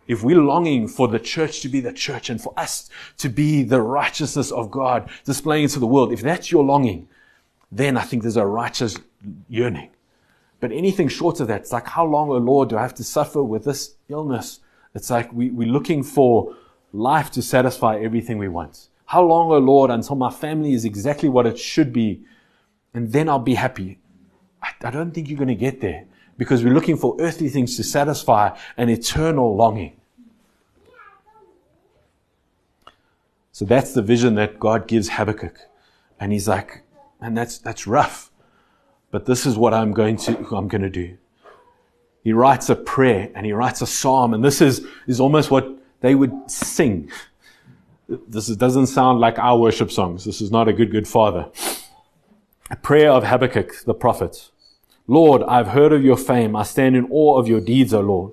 If 0.07 0.23
we're 0.23 0.41
longing 0.41 0.89
for 0.89 1.09
the 1.09 1.19
church 1.19 1.61
to 1.61 1.69
be 1.69 1.81
the 1.81 1.93
church 1.93 2.29
and 2.29 2.41
for 2.41 2.53
us 2.57 2.91
to 3.19 3.29
be 3.29 3.63
the 3.63 3.81
righteousness 3.81 4.51
of 4.51 4.71
God 4.71 5.09
displaying 5.25 5.67
it 5.67 5.71
to 5.71 5.79
the 5.79 5.87
world, 5.87 6.13
if 6.13 6.21
that's 6.21 6.51
your 6.51 6.65
longing, 6.65 7.09
then 7.71 7.97
I 7.97 8.03
think 8.03 8.23
there's 8.23 8.37
a 8.37 8.47
righteous 8.47 8.99
yearning. 9.49 9.91
But 10.61 10.73
anything 10.73 11.09
short 11.09 11.41
of 11.41 11.49
that, 11.49 11.63
it's 11.63 11.73
like, 11.73 11.89
how 11.89 12.05
long, 12.05 12.31
O 12.31 12.35
oh 12.35 12.39
Lord, 12.39 12.69
do 12.69 12.77
I 12.77 12.83
have 12.83 12.95
to 12.95 13.05
suffer 13.05 13.43
with 13.43 13.65
this 13.65 13.97
illness? 14.09 14.61
It's 14.95 15.11
like 15.11 15.33
we, 15.33 15.51
we're 15.51 15.69
looking 15.69 16.03
for 16.03 16.55
life 16.93 17.31
to 17.33 17.43
satisfy 17.43 17.99
everything 17.99 18.39
we 18.39 18.49
want. 18.49 18.89
How 19.07 19.23
long, 19.23 19.51
O 19.51 19.55
oh 19.55 19.59
Lord, 19.59 19.91
until 19.91 20.17
my 20.17 20.31
family 20.31 20.73
is 20.73 20.85
exactly 20.85 21.29
what 21.29 21.47
it 21.47 21.59
should 21.59 21.93
be, 21.93 22.23
and 22.95 23.13
then 23.13 23.29
I'll 23.29 23.39
be 23.39 23.55
happy. 23.55 23.99
I, 24.85 24.91
don't 24.91 25.13
think 25.13 25.29
you're 25.29 25.39
going 25.39 25.49
to 25.49 25.55
get 25.55 25.81
there 25.81 26.05
because 26.39 26.65
we're 26.65 26.75
looking 26.75 26.97
for 26.97 27.17
earthly 27.21 27.49
things 27.49 27.77
to 27.77 27.85
satisfy 27.85 28.57
an 28.77 28.89
eternal 28.89 29.55
longing. 29.57 29.97
So 33.53 33.65
that's 33.65 33.93
the 33.93 34.03
vision 34.03 34.35
that 34.37 34.59
God 34.59 34.89
gives 34.89 35.11
Habakkuk. 35.11 35.59
And 36.19 36.33
he's 36.33 36.49
like, 36.49 36.83
and 37.21 37.37
that's, 37.37 37.59
that's 37.59 37.87
rough. 37.87 38.31
But 39.11 39.27
this 39.27 39.45
is 39.45 39.57
what 39.57 39.75
I'm 39.75 39.93
going 39.93 40.17
to, 40.19 40.37
I'm 40.57 40.69
going 40.69 40.83
to 40.83 40.91
do. 40.91 41.19
He 42.25 42.33
writes 42.33 42.71
a 42.71 42.77
prayer 42.77 43.31
and 43.35 43.45
he 43.45 43.53
writes 43.53 43.83
a 43.83 43.87
psalm. 43.87 44.33
And 44.33 44.43
this 44.43 44.61
is, 44.61 44.87
is 45.07 45.21
almost 45.21 45.51
what 45.51 45.69
they 46.01 46.15
would 46.15 46.33
sing. 46.51 47.11
This 48.09 48.49
doesn't 48.49 48.87
sound 48.87 49.21
like 49.21 49.39
our 49.39 49.59
worship 49.59 49.91
songs. 49.91 50.25
This 50.25 50.41
is 50.41 50.51
not 50.51 50.69
a 50.69 50.73
good, 50.73 50.91
good 50.91 51.07
father. 51.07 51.51
A 52.71 52.77
prayer 52.77 53.11
of 53.11 53.25
Habakkuk, 53.25 53.85
the 53.85 53.95
prophet. 53.95 54.51
Lord, 55.07 55.43
I've 55.45 55.69
heard 55.69 55.93
of 55.93 56.05
your 56.05 56.17
fame. 56.17 56.55
I 56.55 56.63
stand 56.63 56.97
in 56.97 57.07
awe 57.11 57.39
of 57.39 57.49
your 57.49 57.61
deeds, 57.61 57.93
O 57.93 58.01
Lord. 58.01 58.33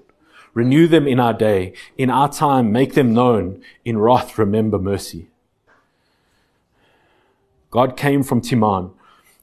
Renew 0.53 0.88
them 0.88 1.08
in 1.08 1.19
our 1.19 1.34
day. 1.34 1.73
In 1.97 2.10
our 2.10 2.29
time, 2.29 2.71
make 2.71 2.93
them 2.93 3.13
known. 3.13 3.62
In 3.86 3.97
wrath, 3.97 4.38
remember 4.38 4.79
mercy. 4.79 5.27
God 7.71 7.95
came 7.95 8.23
from 8.23 8.41
Teman 8.41 8.91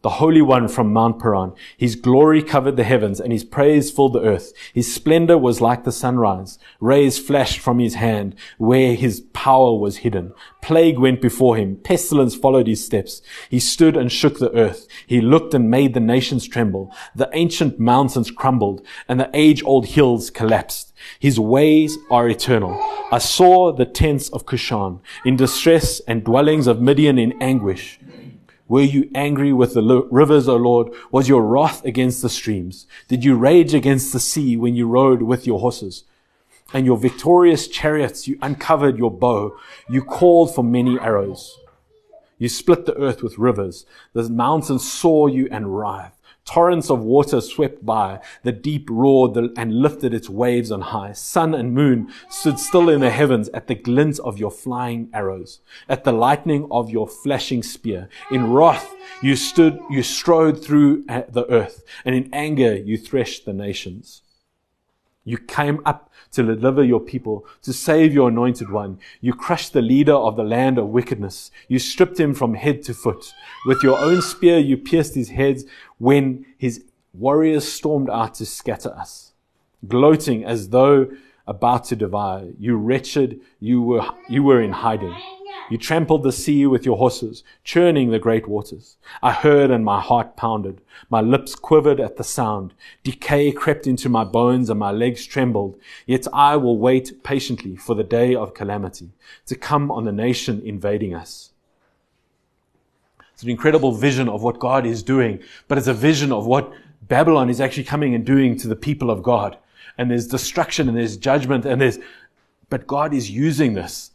the 0.03 0.11
Holy 0.11 0.43
One 0.43 0.69
from 0.69 0.93
Mount 0.93 1.19
Paran. 1.19 1.53
His 1.77 1.97
glory 1.97 2.43
covered 2.43 2.77
the 2.77 2.85
heavens 2.85 3.19
and 3.19 3.33
his 3.33 3.45
praise 3.45 3.91
filled 3.91 4.13
the 4.13 4.23
earth. 4.23 4.53
His 4.73 4.93
splendor 4.93 5.37
was 5.37 5.61
like 5.61 5.85
the 5.85 5.93
sunrise. 5.93 6.59
Rays 6.81 7.19
flashed 7.19 7.59
from 7.59 7.79
his 7.79 7.95
hand 7.95 8.37
where 8.59 8.95
his 8.95 9.21
power 9.33 9.77
was 9.77 9.99
hidden. 9.99 10.33
Plague 10.63 10.99
went 10.99 11.21
before 11.21 11.57
him. 11.57 11.77
Pestilence 11.77 12.35
followed 12.35 12.67
his 12.67 12.85
steps. 12.85 13.23
He 13.51 13.59
stood 13.59 13.97
and 13.97 14.13
shook 14.13 14.39
the 14.39 14.53
earth. 14.53 14.87
He 15.07 15.21
looked 15.21 15.55
and 15.55 15.71
made 15.71 15.95
the 15.95 16.01
nations 16.01 16.47
tremble. 16.47 16.95
The 17.15 17.31
ancient 17.33 17.81
mountains 17.81 18.31
crumbled 18.31 18.87
and 19.09 19.19
the 19.19 19.31
age-old 19.35 19.87
hills 19.87 20.31
collapsed. 20.31 20.93
His 21.19 21.41
ways 21.41 21.99
are 22.11 22.29
eternal. 22.29 22.79
I 23.11 23.19
saw 23.19 23.73
the 23.73 23.85
tents 23.85 24.29
of 24.29 24.47
Cushan 24.47 25.01
in 25.25 25.37
distress 25.37 26.01
and 26.01 26.25
dwellings 26.25 26.67
of 26.67 26.81
Midian 26.81 27.19
in 27.19 27.41
anguish. 27.43 27.99
Were 28.69 28.83
you 28.83 29.11
angry 29.15 29.53
with 29.53 29.75
the 29.75 30.07
rivers, 30.11 30.49
O 30.49 30.57
Lord? 30.57 30.93
Was 31.13 31.29
your 31.29 31.43
wrath 31.43 31.85
against 31.85 32.23
the 32.23 32.29
streams? 32.29 32.87
Did 33.07 33.25
you 33.25 33.37
rage 33.37 33.75
against 33.75 34.13
the 34.13 34.21
sea 34.21 34.57
when 34.57 34.75
you 34.75 34.89
rode 34.89 35.23
with 35.23 35.47
your 35.47 35.61
horses? 35.61 36.05
And 36.75 36.85
your 36.85 36.97
victorious 36.97 37.69
chariots, 37.69 38.27
you 38.27 38.39
uncovered 38.43 38.99
your 38.99 39.11
bow. 39.11 39.57
You 39.89 40.03
called 40.03 40.53
for 40.53 40.65
many 40.65 40.99
arrows. 40.99 41.61
You 42.39 42.49
split 42.49 42.87
the 42.87 42.99
earth 42.99 43.23
with 43.23 43.39
rivers. 43.39 43.87
The 44.13 44.29
mountains 44.29 44.91
saw 44.91 45.29
you 45.29 45.49
and 45.51 45.79
writhed. 45.79 46.16
Torrents 46.47 46.91
of 46.91 47.01
water 47.01 47.41
swept 47.41 47.85
by. 47.85 48.21
The 48.45 48.53
deep 48.53 48.89
roared 48.89 49.37
and 49.59 49.81
lifted 49.83 50.15
its 50.15 50.31
waves 50.31 50.71
on 50.71 50.81
high. 50.81 51.13
Sun 51.13 51.55
and 51.55 51.75
moon 51.75 52.13
stood 52.29 52.61
still 52.61 52.89
in 52.89 53.01
the 53.01 53.11
heavens 53.11 53.49
at 53.49 53.67
the 53.67 53.75
glint 53.75 54.21
of 54.21 54.39
your 54.39 54.53
flying 54.53 55.11
arrows, 55.13 55.61
at 55.89 56.05
the 56.05 56.13
lightning 56.13 56.69
of 56.71 56.89
your 56.89 57.09
flashing 57.09 57.65
spear. 57.65 58.09
In 58.31 58.53
wrath, 58.53 58.95
you 59.21 59.35
stood, 59.35 59.81
you 59.91 60.05
strode 60.05 60.65
through 60.65 61.05
uh, 61.09 61.23
the 61.29 61.51
earth, 61.51 61.83
and 62.05 62.15
in 62.15 62.33
anger, 62.33 62.77
you 62.77 62.97
threshed 62.97 63.45
the 63.45 63.53
nations. 63.53 64.23
You 65.25 65.39
came 65.39 65.81
up 65.85 66.13
to 66.37 66.45
deliver 66.45 66.85
your 66.85 67.01
people, 67.01 67.45
to 67.63 67.73
save 67.73 68.15
your 68.15 68.29
anointed 68.29 68.71
one. 68.71 68.99
You 69.21 69.35
crushed 69.35 69.73
the 69.73 69.83
leader 69.83 70.15
of 70.15 70.37
the 70.37 70.45
land 70.45 70.79
of 70.79 70.89
wickedness. 70.89 71.51
You 71.69 71.79
stripped 71.79 72.19
him 72.19 72.35
from 72.35 72.55
head 72.55 72.83
to 72.85 72.95
foot. 72.95 73.35
With 73.67 73.83
your 73.83 73.99
own 73.99 74.23
spear, 74.23 74.59
you 74.59 74.77
pierced 74.77 75.15
his 75.15 75.31
head 75.31 75.63
when 75.99 76.47
his 76.57 76.85
warriors 77.13 77.71
stormed 77.71 78.11
out 78.11 78.35
to 78.35 78.47
scatter 78.47 78.91
us. 78.91 79.33
Gloating 79.87 80.45
as 80.45 80.69
though 80.71 81.09
about 81.47 81.85
to 81.85 81.97
devour. 81.97 82.49
You 82.59 82.77
wretched, 82.77 83.41
you 83.61 83.83
were, 83.83 84.05
you 84.29 84.43
were 84.43 84.63
in 84.63 84.73
hiding. 84.73 85.15
You 85.69 85.79
trampled 85.79 86.23
the 86.23 86.33
sea 86.33 86.65
with 86.67 86.87
your 86.87 86.97
horses, 86.97 87.43
churning 87.65 88.11
the 88.11 88.21
great 88.21 88.47
waters. 88.47 88.97
I 89.21 89.33
heard 89.33 89.71
and 89.71 89.85
my 89.85 90.01
heart 90.01 90.37
pounded. 90.37 90.81
My 91.11 91.21
lips 91.21 91.57
quivered 91.57 91.99
at 91.99 92.17
the 92.17 92.25
sound. 92.25 92.73
Decay 93.03 93.51
crept 93.51 93.87
into 93.87 94.09
my 94.09 94.23
bones 94.23 94.71
and 94.71 94.79
my 94.79 94.93
legs 94.93 95.27
trembled. 95.27 95.77
Yet 96.07 96.27
I 96.33 96.57
will 96.57 96.79
wait 96.79 97.25
patiently 97.25 97.77
for 97.77 97.95
the 97.95 98.05
day 98.05 98.35
of 98.35 98.55
calamity 98.55 99.11
to 99.47 99.57
come 99.57 99.91
on 99.91 100.05
the 100.05 100.13
nation 100.13 100.63
invading 100.65 101.15
us. 101.15 101.51
It's 103.35 103.43
an 103.43 103.51
incredible 103.51 103.93
vision 103.93 104.29
of 104.29 104.43
what 104.43 104.61
God 104.61 104.87
is 104.87 105.03
doing, 105.03 105.41
but 105.67 105.79
it's 105.79 105.89
a 105.89 105.95
vision 105.95 106.33
of 106.33 106.47
what 106.47 106.73
Babylon 107.03 107.51
is 107.51 107.61
actually 107.61 107.85
coming 107.85 108.15
and 108.15 108.25
doing 108.25 108.57
to 108.59 108.69
the 108.69 108.77
people 108.77 109.11
of 109.11 109.23
God. 109.23 109.59
And 109.99 110.11
there's 110.11 110.29
destruction 110.29 110.89
and 110.89 110.97
there's 110.97 111.17
judgment 111.17 111.65
and 111.65 111.81
there's, 111.81 111.99
but 112.71 112.87
God 112.87 113.13
is 113.13 113.31
using 113.31 113.75
this 113.75 114.13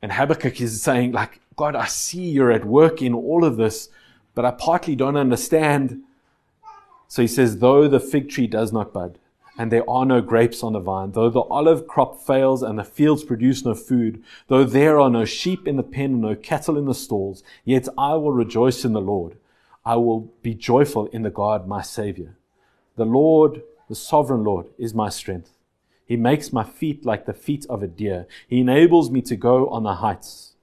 and 0.00 0.12
Habakkuk 0.12 0.60
is 0.60 0.82
saying, 0.82 1.12
like, 1.12 1.40
God, 1.56 1.74
I 1.74 1.86
see 1.86 2.30
you're 2.30 2.52
at 2.52 2.64
work 2.64 3.02
in 3.02 3.14
all 3.14 3.44
of 3.44 3.56
this, 3.56 3.88
but 4.34 4.44
I 4.44 4.52
partly 4.52 4.94
don't 4.94 5.16
understand. 5.16 6.02
So 7.08 7.22
he 7.22 7.28
says, 7.28 7.58
though 7.58 7.88
the 7.88 8.00
fig 8.00 8.28
tree 8.28 8.46
does 8.46 8.72
not 8.72 8.92
bud, 8.92 9.18
and 9.58 9.72
there 9.72 9.88
are 9.90 10.06
no 10.06 10.20
grapes 10.20 10.62
on 10.62 10.74
the 10.74 10.78
vine, 10.78 11.12
though 11.12 11.28
the 11.28 11.40
olive 11.40 11.88
crop 11.88 12.20
fails 12.20 12.62
and 12.62 12.78
the 12.78 12.84
fields 12.84 13.24
produce 13.24 13.64
no 13.64 13.74
food, 13.74 14.22
though 14.46 14.62
there 14.62 15.00
are 15.00 15.10
no 15.10 15.24
sheep 15.24 15.66
in 15.66 15.76
the 15.76 15.82
pen 15.82 16.20
no 16.20 16.36
cattle 16.36 16.78
in 16.78 16.84
the 16.84 16.94
stalls, 16.94 17.42
yet 17.64 17.88
I 17.98 18.14
will 18.14 18.30
rejoice 18.30 18.84
in 18.84 18.92
the 18.92 19.00
Lord. 19.00 19.36
I 19.84 19.96
will 19.96 20.32
be 20.42 20.54
joyful 20.54 21.06
in 21.06 21.22
the 21.22 21.30
God, 21.30 21.66
my 21.66 21.82
Savior. 21.82 22.36
The 22.94 23.04
Lord, 23.04 23.62
the 23.88 23.96
sovereign 23.96 24.44
Lord, 24.44 24.66
is 24.78 24.94
my 24.94 25.08
strength. 25.08 25.50
He 26.08 26.16
makes 26.16 26.54
my 26.54 26.64
feet 26.64 27.04
like 27.04 27.26
the 27.26 27.34
feet 27.34 27.66
of 27.68 27.82
a 27.82 27.86
deer. 27.86 28.26
He 28.48 28.60
enables 28.60 29.10
me 29.10 29.20
to 29.22 29.36
go 29.36 29.68
on 29.68 29.82
the 29.82 29.96
heights. 29.96 30.54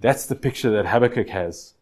That's 0.00 0.24
the 0.24 0.34
picture 0.34 0.70
that 0.70 0.86
Habakkuk 0.86 1.28
has. 1.28 1.74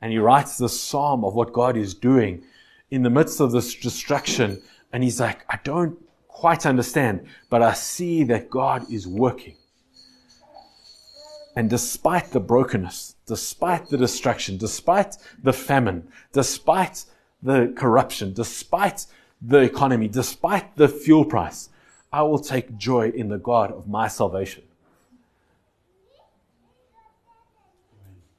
And 0.00 0.10
he 0.10 0.18
writes 0.18 0.56
this 0.56 0.80
psalm 0.80 1.22
of 1.22 1.34
what 1.34 1.52
God 1.52 1.76
is 1.76 1.92
doing 1.92 2.44
in 2.90 3.02
the 3.02 3.10
midst 3.10 3.38
of 3.40 3.52
this 3.52 3.74
destruction. 3.74 4.62
And 4.90 5.04
he's 5.04 5.20
like, 5.20 5.44
I 5.50 5.58
don't 5.62 5.98
quite 6.28 6.64
understand, 6.64 7.26
but 7.50 7.60
I 7.60 7.74
see 7.74 8.24
that 8.24 8.48
God 8.48 8.90
is 8.90 9.06
working. 9.06 9.56
And 11.54 11.68
despite 11.68 12.30
the 12.30 12.40
brokenness, 12.40 13.16
despite 13.26 13.88
the 13.88 13.98
destruction, 13.98 14.56
despite 14.56 15.16
the 15.42 15.52
famine, 15.52 16.08
despite 16.32 17.04
the 17.42 17.72
corruption, 17.76 18.32
despite 18.32 19.06
the 19.40 19.58
economy, 19.58 20.08
despite 20.08 20.76
the 20.76 20.88
fuel 20.88 21.24
price, 21.24 21.68
I 22.12 22.22
will 22.22 22.38
take 22.38 22.76
joy 22.76 23.10
in 23.10 23.28
the 23.28 23.38
God 23.38 23.72
of 23.72 23.88
my 23.88 24.08
salvation. 24.08 24.62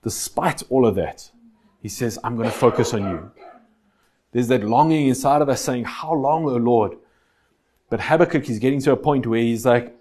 Despite 0.03 0.63
all 0.69 0.85
of 0.85 0.95
that, 0.95 1.29
he 1.81 1.89
says, 1.89 2.17
I'm 2.23 2.35
going 2.35 2.49
to 2.49 2.55
focus 2.55 2.93
on 2.93 3.03
you. 3.03 3.31
There's 4.31 4.47
that 4.47 4.63
longing 4.63 5.07
inside 5.07 5.41
of 5.41 5.49
us 5.49 5.61
saying, 5.61 5.85
How 5.85 6.13
long, 6.13 6.45
O 6.45 6.55
Lord? 6.55 6.97
But 7.89 8.01
Habakkuk 8.01 8.49
is 8.49 8.59
getting 8.59 8.81
to 8.81 8.91
a 8.91 8.97
point 8.97 9.25
where 9.25 9.39
he's 9.39 9.65
like, 9.65 9.95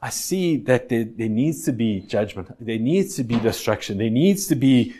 I 0.00 0.10
see 0.10 0.56
that 0.58 0.88
there, 0.88 1.04
there 1.04 1.28
needs 1.28 1.64
to 1.64 1.72
be 1.72 2.00
judgment. 2.00 2.54
There 2.60 2.78
needs 2.78 3.16
to 3.16 3.24
be 3.24 3.38
destruction. 3.40 3.98
There 3.98 4.10
needs 4.10 4.46
to 4.46 4.54
be 4.54 4.94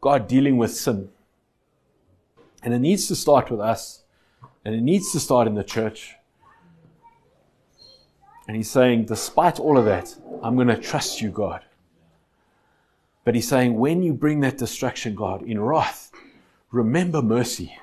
God 0.00 0.26
dealing 0.26 0.56
with 0.56 0.74
sin. 0.74 1.10
And 2.62 2.74
it 2.74 2.80
needs 2.80 3.06
to 3.08 3.16
start 3.16 3.50
with 3.50 3.60
us. 3.60 4.02
And 4.64 4.74
it 4.74 4.82
needs 4.82 5.12
to 5.12 5.20
start 5.20 5.46
in 5.46 5.54
the 5.54 5.64
church. 5.64 6.14
And 8.46 8.56
he's 8.56 8.70
saying, 8.70 9.04
despite 9.04 9.60
all 9.60 9.76
of 9.78 9.84
that, 9.84 10.16
I'm 10.42 10.56
going 10.56 10.68
to 10.68 10.76
trust 10.76 11.20
you, 11.20 11.30
God. 11.30 11.64
But 13.24 13.34
he's 13.34 13.46
saying, 13.46 13.74
when 13.74 14.02
you 14.02 14.14
bring 14.14 14.40
that 14.40 14.56
destruction, 14.56 15.14
God, 15.14 15.42
in 15.42 15.60
wrath, 15.60 16.10
remember 16.70 17.20
mercy. 17.20 17.78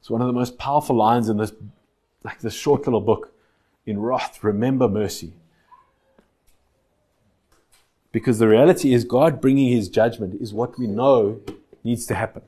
It's 0.00 0.10
one 0.10 0.22
of 0.22 0.26
the 0.26 0.32
most 0.32 0.58
powerful 0.58 0.96
lines 0.96 1.28
in 1.28 1.36
this, 1.36 1.52
like 2.24 2.40
this 2.40 2.54
short 2.54 2.86
little 2.86 3.02
book. 3.02 3.32
In 3.84 4.00
wrath, 4.00 4.42
remember 4.42 4.88
mercy. 4.88 5.34
Because 8.12 8.38
the 8.38 8.48
reality 8.48 8.94
is, 8.94 9.04
God 9.04 9.40
bringing 9.40 9.70
his 9.70 9.88
judgment 9.88 10.40
is 10.40 10.54
what 10.54 10.78
we 10.78 10.86
know 10.86 11.40
needs 11.84 12.06
to 12.06 12.14
happen. 12.14 12.42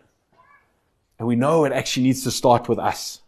And 1.19 1.29
we 1.29 1.37
know 1.37 1.65
it 1.65 1.73
actually 1.73 2.05
needs 2.05 2.25
to 2.25 2.31
start 2.31 2.69
with 2.69 2.79
us. 2.79 3.21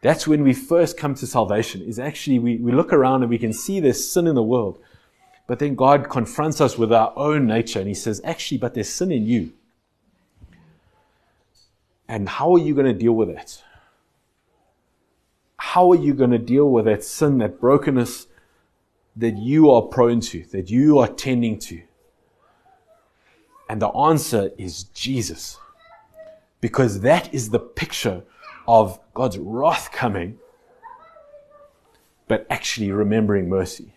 That's 0.00 0.26
when 0.26 0.42
we 0.42 0.52
first 0.52 0.98
come 0.98 1.14
to 1.14 1.26
salvation, 1.26 1.80
is 1.80 1.98
actually 1.98 2.38
we, 2.38 2.56
we 2.56 2.72
look 2.72 2.92
around 2.92 3.22
and 3.22 3.30
we 3.30 3.38
can 3.38 3.52
see 3.52 3.80
there's 3.80 4.10
sin 4.10 4.26
in 4.26 4.34
the 4.34 4.42
world. 4.42 4.78
But 5.46 5.58
then 5.58 5.74
God 5.74 6.10
confronts 6.10 6.60
us 6.60 6.76
with 6.76 6.92
our 6.92 7.12
own 7.16 7.46
nature 7.46 7.78
and 7.78 7.88
He 7.88 7.94
says, 7.94 8.20
actually, 8.24 8.58
but 8.58 8.74
there's 8.74 8.88
sin 8.88 9.10
in 9.10 9.26
you. 9.26 9.52
And 12.06 12.28
how 12.28 12.52
are 12.52 12.58
you 12.58 12.74
going 12.74 12.86
to 12.86 12.92
deal 12.92 13.14
with 13.14 13.30
it? 13.30 13.62
How 15.56 15.90
are 15.90 15.96
you 15.96 16.12
going 16.12 16.30
to 16.30 16.38
deal 16.38 16.70
with 16.70 16.84
that 16.84 17.02
sin, 17.02 17.38
that 17.38 17.58
brokenness 17.58 18.26
that 19.16 19.38
you 19.38 19.70
are 19.70 19.82
prone 19.82 20.20
to, 20.20 20.44
that 20.52 20.68
you 20.68 20.98
are 20.98 21.08
tending 21.08 21.58
to? 21.60 21.82
And 23.74 23.82
the 23.82 23.88
answer 23.88 24.52
is 24.56 24.84
Jesus. 24.84 25.58
Because 26.60 27.00
that 27.00 27.34
is 27.34 27.50
the 27.50 27.58
picture 27.58 28.22
of 28.68 29.00
God's 29.14 29.36
wrath 29.36 29.90
coming, 29.90 30.38
but 32.28 32.46
actually 32.48 32.92
remembering 32.92 33.48
mercy. 33.48 33.96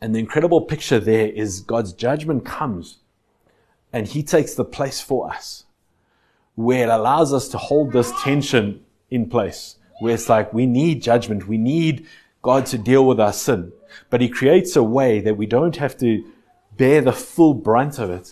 And 0.00 0.14
the 0.14 0.20
incredible 0.20 0.60
picture 0.60 1.00
there 1.00 1.26
is 1.26 1.62
God's 1.62 1.92
judgment 1.92 2.44
comes 2.44 2.98
and 3.92 4.06
He 4.06 4.22
takes 4.22 4.54
the 4.54 4.64
place 4.64 5.00
for 5.00 5.28
us, 5.28 5.64
where 6.54 6.84
it 6.84 6.88
allows 6.88 7.32
us 7.32 7.48
to 7.48 7.58
hold 7.58 7.90
this 7.90 8.12
tension 8.22 8.84
in 9.10 9.28
place, 9.28 9.78
where 9.98 10.14
it's 10.14 10.28
like 10.28 10.54
we 10.54 10.66
need 10.66 11.02
judgment, 11.02 11.48
we 11.48 11.58
need 11.58 12.06
God 12.42 12.64
to 12.66 12.78
deal 12.78 13.04
with 13.04 13.18
our 13.18 13.32
sin, 13.32 13.72
but 14.08 14.20
He 14.20 14.28
creates 14.28 14.76
a 14.76 14.84
way 14.84 15.18
that 15.18 15.36
we 15.36 15.46
don't 15.46 15.74
have 15.74 15.98
to 15.98 16.24
bear 16.76 17.00
the 17.00 17.12
full 17.12 17.54
brunt 17.54 17.98
of 17.98 18.10
it. 18.10 18.30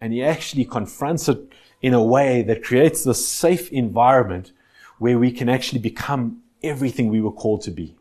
And 0.00 0.12
he 0.12 0.22
actually 0.22 0.64
confronts 0.64 1.28
it 1.28 1.38
in 1.82 1.94
a 1.94 2.02
way 2.02 2.42
that 2.42 2.64
creates 2.64 3.04
this 3.04 3.26
safe 3.26 3.72
environment 3.72 4.52
where 4.98 5.18
we 5.18 5.30
can 5.30 5.48
actually 5.48 5.80
become 5.80 6.42
everything 6.62 7.08
we 7.08 7.20
were 7.20 7.32
called 7.32 7.62
to 7.62 7.70
be. 7.70 7.96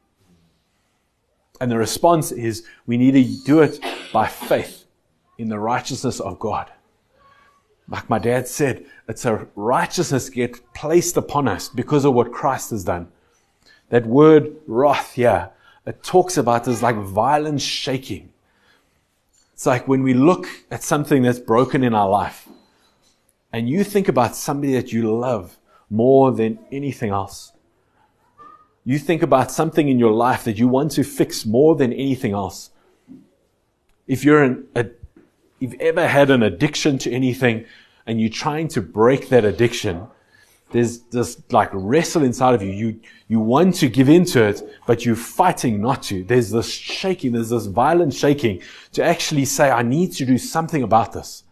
And 1.59 1.71
the 1.71 1.77
response 1.77 2.31
is 2.31 2.65
we 2.85 2.97
need 2.97 3.11
to 3.11 3.45
do 3.45 3.61
it 3.61 3.79
by 4.11 4.27
faith 4.27 4.85
in 5.37 5.49
the 5.49 5.59
righteousness 5.59 6.19
of 6.19 6.39
God. 6.39 6.71
Like 7.87 8.09
my 8.09 8.19
dad 8.19 8.47
said, 8.47 8.85
it's 9.07 9.25
a 9.25 9.47
righteousness 9.55 10.29
get 10.29 10.73
placed 10.73 11.17
upon 11.17 11.47
us 11.47 11.69
because 11.69 12.03
of 12.03 12.13
what 12.13 12.31
Christ 12.31 12.71
has 12.71 12.83
done. 12.83 13.09
That 13.89 14.07
word 14.07 14.55
wrath, 14.65 15.17
yeah, 15.17 15.49
it 15.85 16.01
talks 16.01 16.37
about 16.37 16.63
this 16.63 16.81
like 16.81 16.95
violent 16.95 17.61
shaking. 17.61 18.31
It's 19.55 19.65
like 19.65 19.87
when 19.87 20.03
we 20.03 20.13
look 20.13 20.47
at 20.69 20.83
something 20.83 21.21
that's 21.21 21.39
broken 21.39 21.81
in 21.81 21.95
our 21.95 22.09
life 22.09 22.45
and 23.53 23.69
you 23.69 23.85
think 23.85 24.09
about 24.09 24.35
somebody 24.35 24.73
that 24.73 24.91
you 24.91 25.17
love 25.17 25.57
more 25.89 26.33
than 26.33 26.59
anything 26.73 27.11
else. 27.11 27.53
you 28.83 28.99
think 28.99 29.23
about 29.23 29.49
something 29.49 29.87
in 29.87 29.97
your 29.97 30.11
life 30.11 30.43
that 30.43 30.59
you 30.59 30.67
want 30.67 30.91
to 30.91 31.03
fix 31.03 31.45
more 31.45 31.73
than 31.77 31.93
anything 31.93 32.33
else. 32.33 32.69
If 34.07 34.25
you're 34.25 34.43
an, 34.43 34.67
a, 34.75 34.87
you've 35.59 35.79
ever 35.79 36.05
had 36.05 36.29
an 36.29 36.43
addiction 36.43 36.97
to 36.99 37.11
anything 37.11 37.65
and 38.05 38.19
you're 38.19 38.29
trying 38.29 38.67
to 38.67 38.81
break 38.81 39.29
that 39.29 39.45
addiction, 39.45 40.07
there's 40.71 40.99
this 41.11 41.41
like 41.51 41.69
wrestle 41.73 42.23
inside 42.23 42.55
of 42.55 42.61
you. 42.61 42.71
You, 42.71 42.99
you 43.27 43.39
want 43.39 43.75
to 43.75 43.87
give 43.87 44.09
into 44.09 44.43
it, 44.43 44.61
but 44.87 45.05
you're 45.05 45.15
fighting 45.15 45.81
not 45.81 46.03
to. 46.03 46.23
There's 46.23 46.51
this 46.51 46.69
shaking, 46.69 47.33
there's 47.33 47.49
this 47.49 47.67
violent 47.67 48.13
shaking 48.13 48.61
to 48.93 49.03
actually 49.03 49.45
say, 49.45 49.69
I 49.69 49.83
need 49.83 50.13
to 50.13 50.25
do 50.25 50.37
something 50.37 50.83
about 50.83 51.13
this. 51.13 51.43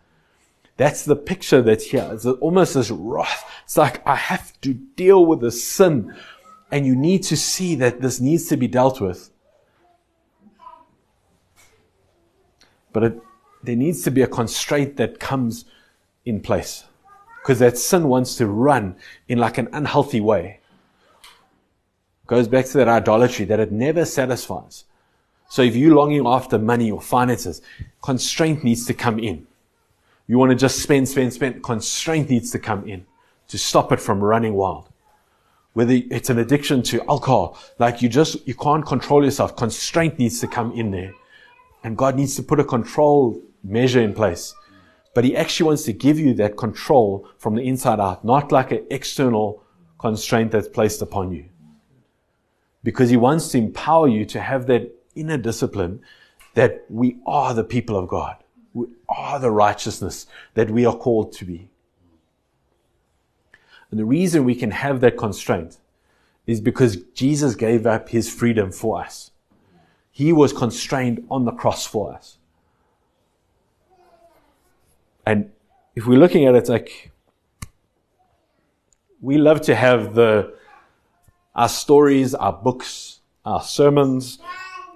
That's 0.78 1.06
the 1.06 1.16
picture 1.16 1.62
that's 1.62 1.86
here. 1.86 2.10
It's 2.12 2.26
almost 2.26 2.74
this 2.74 2.90
wrath. 2.90 3.50
It's 3.64 3.78
like, 3.78 4.06
I 4.08 4.16
have 4.16 4.60
to 4.62 4.74
deal 4.74 5.26
with 5.26 5.42
the 5.42 5.52
sin. 5.52 6.16
And 6.72 6.86
you 6.88 6.96
need 6.96 7.22
to 7.24 7.38
see 7.38 7.76
that 7.76 8.02
this 8.02 8.20
needs 8.20 8.48
to 8.48 8.58
be 8.58 8.68
dealt 8.68 9.00
with. 9.00 9.30
But 12.92 13.04
it, 13.04 13.22
there 13.62 13.76
needs 13.76 14.04
to 14.04 14.12
be 14.12 14.24
a 14.24 14.28
constraint 14.28 14.98
that 14.98 15.20
comes 15.20 15.66
in 16.26 16.42
place. 16.42 16.86
Because 17.44 17.60
that 17.60 17.78
sin 17.78 18.08
wants 18.08 18.38
to 18.38 18.48
run 18.48 18.96
in 19.28 19.38
like 19.38 19.58
an 19.58 19.68
unhealthy 19.74 20.22
way. 20.22 20.62
Goes 22.26 22.48
back 22.48 22.66
to 22.68 22.78
that 22.78 22.88
idolatry 22.88 23.44
that 23.46 23.60
it 23.60 23.70
never 23.72 24.06
satisfies. 24.06 24.86
So 25.50 25.62
if 25.62 25.76
you're 25.76 25.94
longing 25.94 26.26
after 26.26 26.58
money 26.58 26.90
or 26.90 27.02
finances, 27.02 27.62
constraint 28.02 28.64
needs 28.64 28.86
to 28.86 28.94
come 28.94 29.20
in. 29.20 29.46
You 30.28 30.38
want 30.38 30.52
to 30.52 30.56
just 30.56 30.82
spend, 30.82 31.10
spend, 31.10 31.34
spend. 31.34 31.62
Constraint 31.62 32.30
needs 32.30 32.50
to 32.52 32.60
come 32.60 32.88
in 32.88 33.06
to 33.50 33.58
stop 33.58 33.92
it 33.92 34.00
from 34.00 34.24
running 34.24 34.54
wild. 34.54 34.88
Whether 35.74 36.00
it's 36.10 36.30
an 36.30 36.40
addiction 36.40 36.82
to 36.84 37.02
alcohol, 37.10 37.60
like 37.78 38.02
you 38.02 38.08
just, 38.08 38.48
you 38.48 38.56
can't 38.56 38.86
control 38.86 39.24
yourself. 39.24 39.56
Constraint 39.58 40.18
needs 40.18 40.40
to 40.40 40.48
come 40.48 40.72
in 40.72 40.92
there. 40.92 41.14
And 41.84 41.98
God 41.98 42.16
needs 42.16 42.36
to 42.38 42.44
put 42.44 42.62
a 42.62 42.64
control 42.64 43.42
measure 43.64 44.00
in 44.00 44.14
place. 44.14 44.56
But 45.14 45.24
He 45.24 45.36
actually 45.36 45.68
wants 45.68 45.84
to 45.84 45.94
give 45.94 46.20
you 46.20 46.34
that 46.36 46.58
control 46.58 47.28
from 47.38 47.56
the 47.56 47.62
inside 47.64 48.00
out, 48.00 48.26
not 48.26 48.52
like 48.52 48.72
an 48.72 48.86
external 48.90 49.64
constraint 50.00 50.52
that's 50.52 50.68
placed 50.68 51.02
upon 51.02 51.32
you. 51.32 51.46
Because 52.84 53.10
He 53.10 53.18
wants 53.18 53.50
to 53.50 53.58
empower 53.58 54.08
you 54.08 54.26
to 54.26 54.40
have 54.40 54.68
that 54.68 54.92
inner 55.16 55.38
discipline 55.38 56.02
that 56.56 56.86
we 56.90 57.18
are 57.26 57.54
the 57.54 57.64
people 57.64 57.98
of 57.98 58.08
God. 58.08 58.38
We 58.74 58.88
are 59.08 59.40
the 59.40 59.52
righteousness 59.52 60.26
that 60.56 60.70
we 60.70 60.86
are 60.86 60.96
called 60.96 61.34
to 61.34 61.46
be. 61.46 61.70
And 63.92 64.00
the 64.00 64.06
reason 64.06 64.44
we 64.44 64.56
can 64.56 64.72
have 64.72 65.02
that 65.02 65.18
constraint 65.18 65.78
is 66.48 66.60
because 66.60 66.98
Jesus 67.14 67.56
gave 67.56 67.86
up 67.86 68.10
his 68.10 68.28
freedom 68.34 68.72
for 68.72 69.00
us. 69.00 69.32
He 70.12 70.34
was 70.34 70.52
constrained 70.52 71.26
on 71.30 71.46
the 71.46 71.52
cross 71.52 71.86
for 71.86 72.14
us. 72.14 72.38
And 75.26 75.52
if 75.96 76.06
we're 76.06 76.20
looking 76.20 76.46
at 76.46 76.56
it, 76.56 76.70
like, 76.70 77.12
we 79.22 79.38
love 79.38 79.62
to 79.62 79.76
have 79.76 80.16
the, 80.16 80.54
our 81.56 81.70
stories, 81.70 82.34
our 82.36 82.54
books, 82.54 83.22
our 83.46 83.62
sermons, 83.62 84.40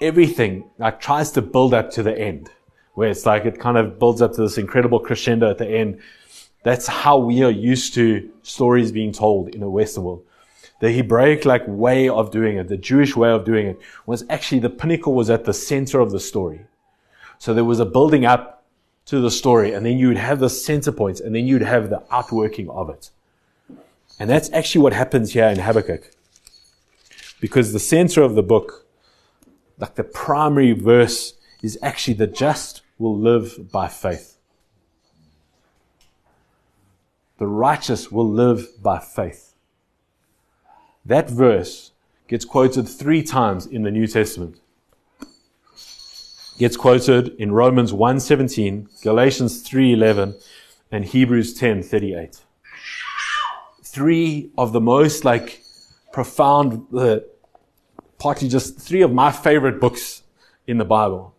everything 0.02 0.70
like 0.78 1.00
tries 1.00 1.32
to 1.32 1.42
build 1.42 1.74
up 1.74 1.90
to 1.92 2.04
the 2.04 2.18
end 2.18 2.50
where 2.98 3.12
it's 3.12 3.28
like 3.28 3.46
it 3.46 3.60
kind 3.60 3.78
of 3.78 4.00
builds 4.00 4.24
up 4.24 4.34
to 4.34 4.42
this 4.42 4.58
incredible 4.58 5.00
crescendo 5.00 5.48
at 5.48 5.60
the 5.60 5.68
end. 5.68 6.00
That's 6.64 6.88
how 6.88 7.20
we 7.20 7.44
are 7.44 7.52
used 7.52 7.94
to 7.94 8.28
stories 8.42 8.92
being 8.92 9.12
told 9.12 9.50
in 9.50 9.62
the 9.62 9.70
Western 9.70 10.04
world. 10.04 10.26
The 10.82 10.92
Hebraic 10.92 11.46
like 11.46 11.62
way 11.68 12.10
of 12.10 12.32
doing 12.32 12.58
it, 12.58 12.70
the 12.70 12.76
Jewish 12.76 13.16
way 13.16 13.30
of 13.30 13.46
doing 13.46 13.68
it 13.68 13.80
was 14.08 14.26
actually 14.32 14.62
the 14.62 14.72
pinnacle 14.72 15.14
was 15.14 15.30
at 15.30 15.46
the 15.46 15.54
center 15.54 16.00
of 16.00 16.10
the 16.10 16.20
story. 16.20 16.62
So 17.38 17.54
there 17.54 17.64
was 17.64 17.80
a 17.80 17.86
building 17.86 18.26
up 18.26 18.57
to 19.08 19.20
the 19.20 19.32
story 19.32 19.74
and 19.74 19.86
then 19.86 19.98
you 19.98 20.10
would 20.10 20.18
have 20.18 20.40
the 20.40 20.50
center 20.50 20.92
points 20.92 21.20
and 21.20 21.34
then 21.34 21.48
you'd 21.48 21.62
have 21.62 21.90
the 21.90 22.04
outworking 22.12 22.70
of 22.70 22.90
it. 22.90 23.10
And 24.20 24.30
that's 24.30 24.52
actually 24.52 24.82
what 24.82 24.94
happens 24.94 25.34
here 25.34 25.48
in 25.48 25.60
Habakkuk. 25.60 26.12
Because 27.40 27.72
the 27.72 27.80
center 27.80 28.22
of 28.22 28.36
the 28.36 28.44
book, 28.44 28.86
like 29.78 29.96
the 29.96 30.04
primary 30.04 30.74
verse 30.74 31.34
is 31.62 31.78
actually 31.82 32.16
the 32.16 32.28
just 32.28 32.82
will 32.98 33.18
live 33.18 33.72
by 33.72 33.88
faith. 33.88 34.38
The 37.38 37.48
righteous 37.48 38.12
will 38.12 38.30
live 38.30 38.82
by 38.82 39.00
faith. 39.00 39.54
That 41.06 41.30
verse 41.30 41.92
gets 42.28 42.44
quoted 42.44 42.90
three 42.90 43.24
times 43.24 43.66
in 43.66 43.84
the 43.84 43.92
New 43.92 44.08
Testament. 44.08 44.60
Gets 46.58 46.76
quoted 46.76 47.36
in 47.38 47.52
Romans 47.52 47.94
1:17, 47.94 48.88
Galatians 49.04 49.62
3:11, 49.62 50.36
and 50.92 51.06
Hebrews 51.06 51.54
10:38. 51.54 52.42
Three 53.84 54.52
of 54.58 54.74
the 54.74 54.82
most 54.82 55.24
like 55.24 55.62
profound, 56.12 56.88
uh, 56.96 57.20
partly 58.18 58.50
just 58.50 58.80
three 58.80 59.02
of 59.02 59.12
my 59.14 59.32
favorite 59.32 59.80
books 59.80 60.24
in 60.66 60.78
the 60.78 60.86
Bible 60.86 61.36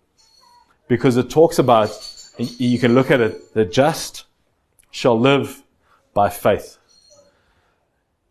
because 0.89 1.17
it 1.17 1.29
talks 1.31 1.59
about, 1.59 1.91
you 2.39 2.79
can 2.79 2.95
look 2.95 3.11
at 3.11 3.21
it, 3.21 3.55
the 3.55 3.65
just 3.65 4.25
shall 4.91 5.19
live 5.19 5.63
by 6.15 6.29
faith. 6.31 6.79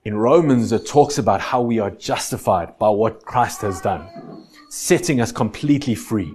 In 0.04 0.18
Romans, 0.18 0.72
it 0.72 0.86
talks 0.86 1.18
about 1.18 1.42
how 1.42 1.62
we 1.62 1.80
are 1.80 1.92
justified 1.92 2.78
by 2.80 2.90
what 2.90 3.26
Christ 3.26 3.62
has 3.62 3.82
done, 3.82 4.08
setting 4.70 5.22
us 5.22 5.32
completely 5.32 5.96
free. 5.96 6.34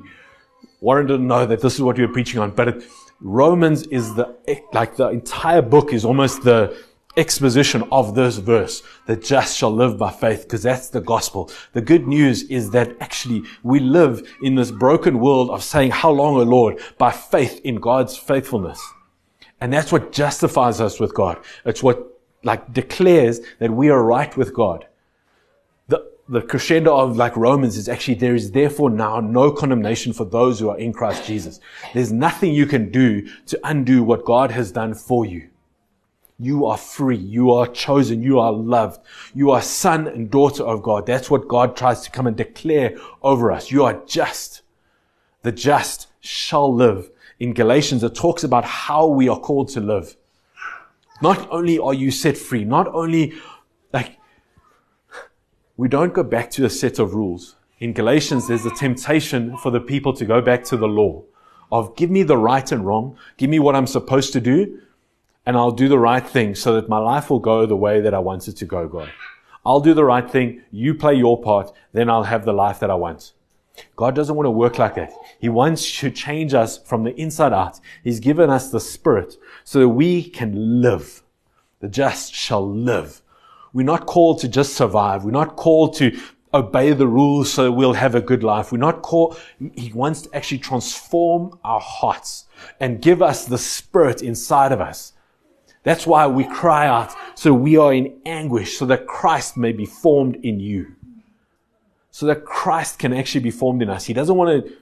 Warren 0.82 1.06
didn't 1.06 1.28
know 1.28 1.46
that 1.46 1.60
this 1.60 1.74
is 1.76 1.80
what 1.80 1.96
we 1.96 2.04
were 2.04 2.12
preaching 2.12 2.40
on, 2.40 2.50
but 2.50 2.68
it, 2.68 2.84
Romans 3.20 3.86
is 3.86 4.14
the, 4.14 4.36
like 4.72 4.96
the 4.96 5.08
entire 5.08 5.62
book 5.62 5.92
is 5.92 6.04
almost 6.04 6.42
the, 6.42 6.76
exposition 7.16 7.82
of 7.92 8.14
this 8.14 8.38
verse, 8.38 8.82
the 9.06 9.16
just 9.16 9.56
shall 9.56 9.70
live 9.70 9.98
by 9.98 10.10
faith, 10.10 10.44
because 10.44 10.62
that's 10.62 10.88
the 10.88 11.00
gospel. 11.00 11.50
The 11.72 11.82
good 11.82 12.06
news 12.06 12.44
is 12.44 12.70
that 12.70 12.96
actually 13.00 13.42
we 13.62 13.80
live 13.80 14.26
in 14.42 14.54
this 14.54 14.70
broken 14.70 15.20
world 15.20 15.50
of 15.50 15.62
saying, 15.62 15.90
how 15.90 16.10
long, 16.10 16.36
O 16.36 16.42
Lord, 16.42 16.80
by 16.98 17.10
faith 17.10 17.60
in 17.64 17.76
God's 17.76 18.16
faithfulness. 18.16 18.80
And 19.60 19.72
that's 19.72 19.92
what 19.92 20.12
justifies 20.12 20.80
us 20.80 20.98
with 20.98 21.14
God. 21.14 21.38
It's 21.64 21.82
what 21.82 22.20
like 22.44 22.72
declares 22.72 23.40
that 23.60 23.70
we 23.70 23.90
are 23.90 24.02
right 24.02 24.36
with 24.36 24.52
God. 24.54 24.86
The, 26.28 26.40
crescendo 26.40 26.96
of 26.96 27.16
like 27.16 27.36
Romans 27.36 27.76
is 27.76 27.88
actually 27.88 28.14
there 28.14 28.34
is 28.34 28.52
therefore 28.52 28.90
now 28.90 29.20
no 29.20 29.50
condemnation 29.50 30.12
for 30.12 30.24
those 30.24 30.60
who 30.60 30.70
are 30.70 30.78
in 30.78 30.92
Christ 30.92 31.26
Jesus. 31.26 31.60
There's 31.94 32.12
nothing 32.12 32.54
you 32.54 32.66
can 32.66 32.90
do 32.90 33.28
to 33.46 33.60
undo 33.64 34.02
what 34.02 34.24
God 34.24 34.52
has 34.52 34.70
done 34.70 34.94
for 34.94 35.26
you. 35.26 35.48
You 36.38 36.66
are 36.66 36.76
free. 36.76 37.16
You 37.16 37.52
are 37.52 37.66
chosen. 37.66 38.22
You 38.22 38.40
are 38.40 38.52
loved. 38.52 39.00
You 39.34 39.50
are 39.50 39.62
son 39.62 40.08
and 40.08 40.30
daughter 40.30 40.64
of 40.64 40.82
God. 40.82 41.06
That's 41.06 41.30
what 41.30 41.46
God 41.48 41.76
tries 41.76 42.00
to 42.02 42.10
come 42.10 42.26
and 42.26 42.36
declare 42.36 42.96
over 43.22 43.52
us. 43.52 43.70
You 43.70 43.84
are 43.84 44.02
just. 44.06 44.62
The 45.42 45.52
just 45.52 46.08
shall 46.20 46.72
live. 46.72 47.10
In 47.38 47.52
Galatians, 47.54 48.02
it 48.02 48.14
talks 48.14 48.44
about 48.44 48.64
how 48.64 49.06
we 49.06 49.28
are 49.28 49.38
called 49.38 49.68
to 49.70 49.80
live. 49.80 50.16
Not 51.20 51.48
only 51.50 51.78
are 51.78 51.94
you 51.94 52.10
set 52.10 52.36
free, 52.36 52.64
not 52.64 52.88
only 52.88 53.34
we 55.82 55.88
don't 55.88 56.14
go 56.14 56.22
back 56.22 56.48
to 56.48 56.64
a 56.64 56.70
set 56.70 57.00
of 57.00 57.12
rules. 57.12 57.56
In 57.80 57.92
Galatians, 57.92 58.46
there's 58.46 58.64
a 58.64 58.70
temptation 58.70 59.56
for 59.56 59.72
the 59.72 59.80
people 59.80 60.12
to 60.12 60.24
go 60.24 60.40
back 60.40 60.62
to 60.66 60.76
the 60.76 60.86
law 60.86 61.24
of 61.72 61.96
give 61.96 62.08
me 62.08 62.22
the 62.22 62.36
right 62.36 62.70
and 62.70 62.86
wrong, 62.86 63.16
give 63.36 63.50
me 63.50 63.58
what 63.58 63.74
I'm 63.74 63.88
supposed 63.88 64.32
to 64.34 64.40
do, 64.40 64.80
and 65.44 65.56
I'll 65.56 65.72
do 65.72 65.88
the 65.88 65.98
right 65.98 66.24
thing 66.24 66.54
so 66.54 66.76
that 66.76 66.88
my 66.88 66.98
life 66.98 67.30
will 67.30 67.40
go 67.40 67.66
the 67.66 67.74
way 67.74 68.00
that 68.00 68.14
I 68.14 68.20
want 68.20 68.46
it 68.46 68.52
to 68.58 68.64
go, 68.64 68.86
God. 68.86 69.10
I'll 69.66 69.80
do 69.80 69.92
the 69.92 70.04
right 70.04 70.30
thing. 70.30 70.62
You 70.70 70.94
play 70.94 71.14
your 71.14 71.42
part. 71.42 71.72
Then 71.92 72.08
I'll 72.08 72.22
have 72.22 72.44
the 72.44 72.52
life 72.52 72.78
that 72.78 72.92
I 72.92 72.94
want. 72.94 73.32
God 73.96 74.14
doesn't 74.14 74.36
want 74.36 74.46
to 74.46 74.52
work 74.52 74.78
like 74.78 74.94
that. 74.94 75.12
He 75.40 75.48
wants 75.48 75.98
to 75.98 76.12
change 76.12 76.54
us 76.54 76.78
from 76.78 77.02
the 77.02 77.20
inside 77.20 77.52
out. 77.52 77.80
He's 78.04 78.20
given 78.20 78.50
us 78.50 78.70
the 78.70 78.78
spirit 78.78 79.34
so 79.64 79.80
that 79.80 79.88
we 79.88 80.30
can 80.30 80.80
live. 80.80 81.24
The 81.80 81.88
just 81.88 82.32
shall 82.32 82.64
live. 82.64 83.21
We're 83.72 83.84
not 83.84 84.06
called 84.06 84.40
to 84.40 84.48
just 84.48 84.74
survive. 84.74 85.24
We're 85.24 85.30
not 85.30 85.56
called 85.56 85.94
to 85.96 86.18
obey 86.54 86.92
the 86.92 87.06
rules 87.06 87.50
so 87.50 87.72
we'll 87.72 87.94
have 87.94 88.14
a 88.14 88.20
good 88.20 88.42
life. 88.42 88.72
We're 88.72 88.78
not 88.78 89.02
called, 89.02 89.38
He 89.74 89.92
wants 89.92 90.22
to 90.22 90.36
actually 90.36 90.58
transform 90.58 91.58
our 91.64 91.80
hearts 91.80 92.46
and 92.78 93.00
give 93.00 93.22
us 93.22 93.46
the 93.46 93.58
spirit 93.58 94.22
inside 94.22 94.72
of 94.72 94.80
us 94.80 95.14
that's 95.82 96.06
why 96.06 96.26
we 96.26 96.44
cry 96.44 96.86
out. 96.86 97.14
So 97.34 97.52
we 97.52 97.76
are 97.76 97.92
in 97.92 98.20
anguish 98.24 98.78
so 98.78 98.86
that 98.86 99.06
Christ 99.06 99.56
may 99.56 99.72
be 99.72 99.86
formed 99.86 100.36
in 100.36 100.60
you. 100.60 100.94
So 102.10 102.26
that 102.26 102.44
Christ 102.44 102.98
can 102.98 103.12
actually 103.12 103.40
be 103.40 103.50
formed 103.50 103.82
in 103.82 103.90
us. 103.90 104.04
He 104.04 104.12
doesn't 104.12 104.36
want 104.36 104.64
to 104.64 104.72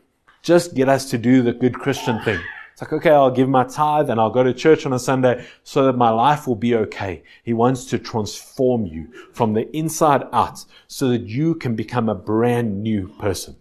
just 0.42 0.74
get 0.74 0.88
us 0.88 1.10
to 1.10 1.18
do 1.18 1.42
the 1.42 1.52
good 1.52 1.78
Christian 1.78 2.20
thing. 2.22 2.40
It's 2.80 2.90
like, 2.90 2.98
okay, 2.98 3.10
I'll 3.10 3.30
give 3.30 3.50
my 3.50 3.64
tithe 3.64 4.08
and 4.08 4.18
I'll 4.18 4.30
go 4.30 4.42
to 4.42 4.54
church 4.54 4.86
on 4.86 4.94
a 4.94 4.98
Sunday 4.98 5.44
so 5.64 5.84
that 5.84 5.98
my 5.98 6.08
life 6.08 6.46
will 6.46 6.56
be 6.56 6.74
okay. 6.76 7.22
He 7.42 7.52
wants 7.52 7.84
to 7.90 7.98
transform 7.98 8.86
you 8.86 9.12
from 9.34 9.52
the 9.52 9.70
inside 9.76 10.22
out 10.32 10.64
so 10.88 11.10
that 11.10 11.26
you 11.26 11.56
can 11.56 11.76
become 11.76 12.08
a 12.08 12.14
brand 12.14 12.82
new 12.82 13.08
person. 13.18 13.56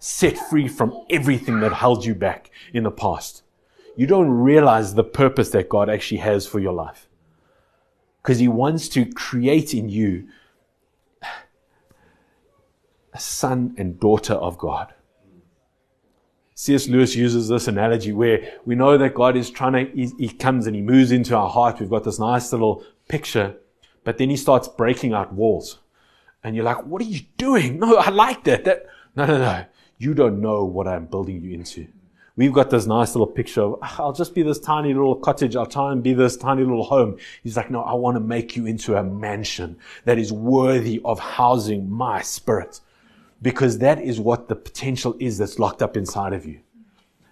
Set 0.00 0.36
free 0.36 0.66
from 0.66 1.04
everything 1.10 1.60
that 1.60 1.74
held 1.74 2.04
you 2.04 2.16
back 2.16 2.50
in 2.72 2.82
the 2.82 2.90
past. 2.90 3.44
You 3.96 4.08
don't 4.08 4.30
realize 4.30 4.94
the 4.94 5.04
purpose 5.04 5.50
that 5.50 5.68
God 5.68 5.88
actually 5.88 6.18
has 6.18 6.44
for 6.44 6.58
your 6.58 6.72
life. 6.72 7.06
Because 8.20 8.40
He 8.40 8.48
wants 8.48 8.88
to 8.88 9.06
create 9.12 9.72
in 9.74 9.88
you 9.88 10.26
a 13.12 13.20
son 13.20 13.76
and 13.78 14.00
daughter 14.00 14.34
of 14.34 14.58
God. 14.58 14.92
C.S. 16.64 16.88
Lewis 16.88 17.14
uses 17.14 17.48
this 17.48 17.68
analogy 17.68 18.10
where 18.12 18.54
we 18.64 18.74
know 18.74 18.96
that 18.96 19.12
God 19.12 19.36
is 19.36 19.50
trying 19.50 19.72
to, 19.74 19.92
he, 19.94 20.10
he, 20.18 20.28
comes 20.30 20.66
and 20.66 20.74
he 20.74 20.80
moves 20.80 21.12
into 21.12 21.36
our 21.36 21.50
heart. 21.50 21.78
We've 21.78 21.90
got 21.90 22.04
this 22.04 22.18
nice 22.18 22.50
little 22.52 22.82
picture, 23.06 23.54
but 24.02 24.16
then 24.16 24.30
he 24.30 24.36
starts 24.38 24.66
breaking 24.66 25.12
out 25.12 25.34
walls. 25.34 25.80
And 26.42 26.56
you're 26.56 26.64
like, 26.64 26.86
what 26.86 27.02
are 27.02 27.04
you 27.04 27.20
doing? 27.36 27.78
No, 27.80 27.98
I 27.98 28.08
like 28.08 28.44
that. 28.44 28.64
that 28.64 28.86
no, 29.14 29.26
no, 29.26 29.36
no. 29.36 29.66
You 29.98 30.14
don't 30.14 30.40
know 30.40 30.64
what 30.64 30.88
I'm 30.88 31.04
building 31.04 31.42
you 31.42 31.52
into. 31.52 31.86
We've 32.34 32.54
got 32.54 32.70
this 32.70 32.86
nice 32.86 33.14
little 33.14 33.26
picture 33.26 33.60
of, 33.60 33.78
ah, 33.82 33.96
I'll 33.98 34.14
just 34.14 34.34
be 34.34 34.42
this 34.42 34.58
tiny 34.58 34.94
little 34.94 35.16
cottage. 35.16 35.56
I'll 35.56 35.66
try 35.66 35.92
and 35.92 36.02
be 36.02 36.14
this 36.14 36.34
tiny 36.34 36.62
little 36.62 36.84
home. 36.84 37.18
He's 37.42 37.58
like, 37.58 37.70
no, 37.70 37.82
I 37.82 37.92
want 37.92 38.16
to 38.16 38.20
make 38.20 38.56
you 38.56 38.64
into 38.64 38.96
a 38.96 39.02
mansion 39.02 39.76
that 40.06 40.16
is 40.16 40.32
worthy 40.32 41.02
of 41.04 41.20
housing 41.20 41.90
my 41.90 42.22
spirit 42.22 42.80
because 43.44 43.76
that 43.76 44.00
is 44.00 44.18
what 44.18 44.48
the 44.48 44.56
potential 44.56 45.14
is 45.20 45.36
that's 45.36 45.58
locked 45.58 45.82
up 45.82 45.98
inside 45.98 46.32
of 46.32 46.46
you. 46.46 46.60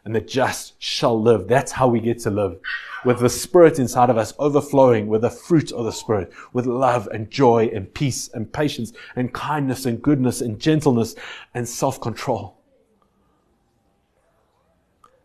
And 0.05 0.15
the 0.15 0.21
just 0.21 0.75
shall 0.79 1.19
live. 1.19 1.49
That's 1.49 1.73
how 1.73 1.89
we 1.89 2.01
get 2.01 2.19
to 2.21 2.31
live. 2.31 2.59
With 3.03 3.21
the 3.21 3.31
Spirit 3.31 3.79
inside 3.79 4.11
of 4.11 4.19
us 4.19 4.35
overflowing 4.39 5.07
with 5.07 5.23
the 5.23 5.31
fruit 5.31 5.73
of 5.73 5.87
the 5.87 5.91
Spirit, 5.91 6.31
with 6.53 6.67
love 6.67 7.09
and 7.15 7.31
joy 7.31 7.71
and 7.73 7.93
peace 7.95 8.29
and 8.29 8.53
patience 8.53 8.93
and 9.17 9.33
kindness 9.33 9.87
and 9.87 10.03
goodness 10.03 10.43
and 10.43 10.61
gentleness 10.61 11.15
and 11.55 11.67
self-control 11.67 12.59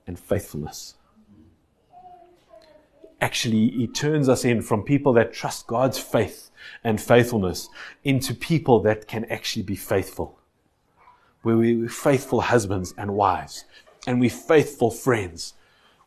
and 0.05 0.17
faithfulness. 0.17 0.93
Actually, 3.19 3.71
He 3.71 3.87
turns 3.87 4.29
us 4.29 4.45
in 4.45 4.61
from 4.61 4.83
people 4.83 5.11
that 5.13 5.33
trust 5.33 5.67
God's 5.67 5.99
faith 5.99 6.49
and 6.81 7.01
faithfulness 7.01 7.67
into 8.05 8.33
people 8.33 8.79
that 8.83 9.05
can 9.05 9.25
actually 9.25 9.63
be 9.63 9.75
faithful 9.75 10.36
where 11.47 11.55
we're 11.55 11.87
faithful 11.87 12.41
husbands 12.41 12.93
and 12.97 13.15
wives, 13.15 13.63
and 14.05 14.19
we're 14.19 14.29
faithful 14.29 14.91
friends, 14.91 15.53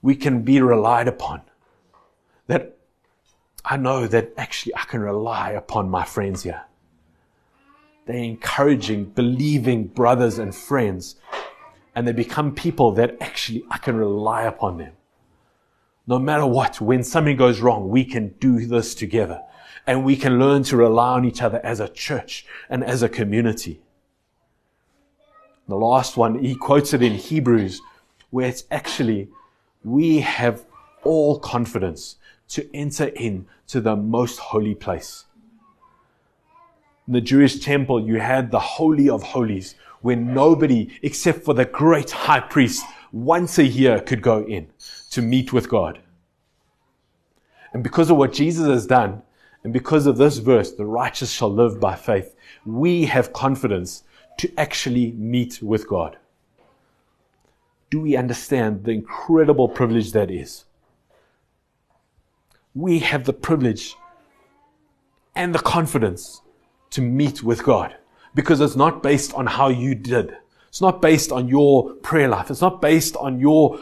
we 0.03 0.14
can 0.14 0.42
be 0.42 0.61
relied 0.61 1.09
upon. 1.09 1.40
That 2.46 2.76
I 3.64 3.79
know 3.79 4.07
that 4.07 4.35
actually 4.37 4.74
I 4.76 4.83
can 4.83 5.00
rely 5.00 5.53
upon 5.53 5.88
my 5.88 6.05
friends 6.05 6.42
here. 6.42 6.64
They're 8.05 8.16
encouraging, 8.16 9.07
believing 9.07 9.85
brothers 9.87 10.38
and 10.38 10.55
friends, 10.55 11.16
and 11.94 12.07
they 12.07 12.12
become 12.12 12.55
people 12.55 12.92
that 12.92 13.16
actually 13.18 13.64
I 13.70 13.79
can 13.79 13.96
rely 13.96 14.42
upon 14.42 14.76
them. 14.76 14.92
No 16.07 16.18
matter 16.18 16.44
what, 16.44 16.83
when 16.83 17.03
something 17.03 17.38
goes 17.38 17.61
wrong, 17.61 17.88
we 17.88 18.05
can 18.05 18.35
do 18.40 18.66
this 18.66 18.94
together 18.94 19.40
and 19.87 20.05
we 20.05 20.16
can 20.16 20.38
learn 20.38 20.64
to 20.64 20.76
rely 20.76 21.14
on 21.14 21.24
each 21.24 21.40
other 21.40 21.62
as 21.64 21.81
a 21.81 21.88
church 21.88 22.44
and 22.68 22.85
as 22.85 23.03
a 23.03 23.09
community. 23.09 23.81
The 25.70 25.76
last 25.76 26.16
one, 26.16 26.40
he 26.40 26.56
quotes 26.56 26.92
it 26.94 27.00
in 27.00 27.14
Hebrews, 27.14 27.80
where 28.30 28.48
it's 28.48 28.64
actually, 28.72 29.28
we 29.85 30.18
have 30.18 30.64
all 31.04 31.38
confidence 31.38 32.16
to 32.48 32.68
enter 32.74 33.06
into 33.06 33.80
the 33.80 33.94
most 33.94 34.40
holy 34.40 34.74
place. 34.74 35.26
In 37.06 37.12
the 37.12 37.20
Jewish 37.20 37.61
temple, 37.61 38.04
you 38.04 38.18
had 38.18 38.50
the 38.50 38.59
Holy 38.59 39.09
of 39.09 39.22
Holies, 39.22 39.76
where 40.00 40.16
nobody 40.16 40.90
except 41.02 41.44
for 41.44 41.54
the 41.54 41.66
great 41.66 42.11
high 42.11 42.40
priest 42.40 42.85
once 43.12 43.56
a 43.59 43.64
year 43.64 44.00
could 44.00 44.22
go 44.22 44.44
in 44.44 44.66
to 45.11 45.22
meet 45.22 45.52
with 45.52 45.68
God. 45.68 46.00
And 47.72 47.85
because 47.85 48.11
of 48.11 48.16
what 48.16 48.33
Jesus 48.33 48.66
has 48.66 48.88
done, 48.88 49.22
and 49.62 49.72
because 49.72 50.06
of 50.06 50.16
this 50.16 50.38
verse, 50.38 50.72
the 50.72 50.85
righteous 50.85 51.30
shall 51.30 51.52
live 51.52 51.78
by 51.78 51.94
faith, 51.94 52.35
we 52.66 53.04
have 53.04 53.33
confidence 53.33 54.02
to 54.40 54.50
actually 54.57 55.12
meet 55.12 55.62
with 55.62 55.87
God. 55.87 56.16
Do 57.90 58.00
we 58.00 58.16
understand 58.16 58.85
the 58.85 58.92
incredible 58.92 59.68
privilege 59.68 60.12
that 60.12 60.31
is? 60.31 60.64
We 62.74 63.00
have 63.00 63.24
the 63.24 63.35
privilege 63.35 63.96
and 65.35 65.55
the 65.55 65.59
confidence 65.59 66.40
to 66.90 67.03
meet 67.03 67.42
with 67.42 67.62
God 67.62 67.96
because 68.35 68.62
it's 68.62 68.76
not 68.76 69.03
based 69.03 69.35
on 69.35 69.46
how 69.46 69.68
you 69.68 69.94
did. 69.94 70.35
It's 70.68 70.81
not 70.81 71.03
based 71.03 71.33
on 71.33 71.46
your 71.46 71.92
prayer 71.96 72.29
life. 72.29 72.50
It's 72.50 72.62
not 72.62 72.81
based 72.81 73.16
on 73.16 73.40
your 73.40 73.79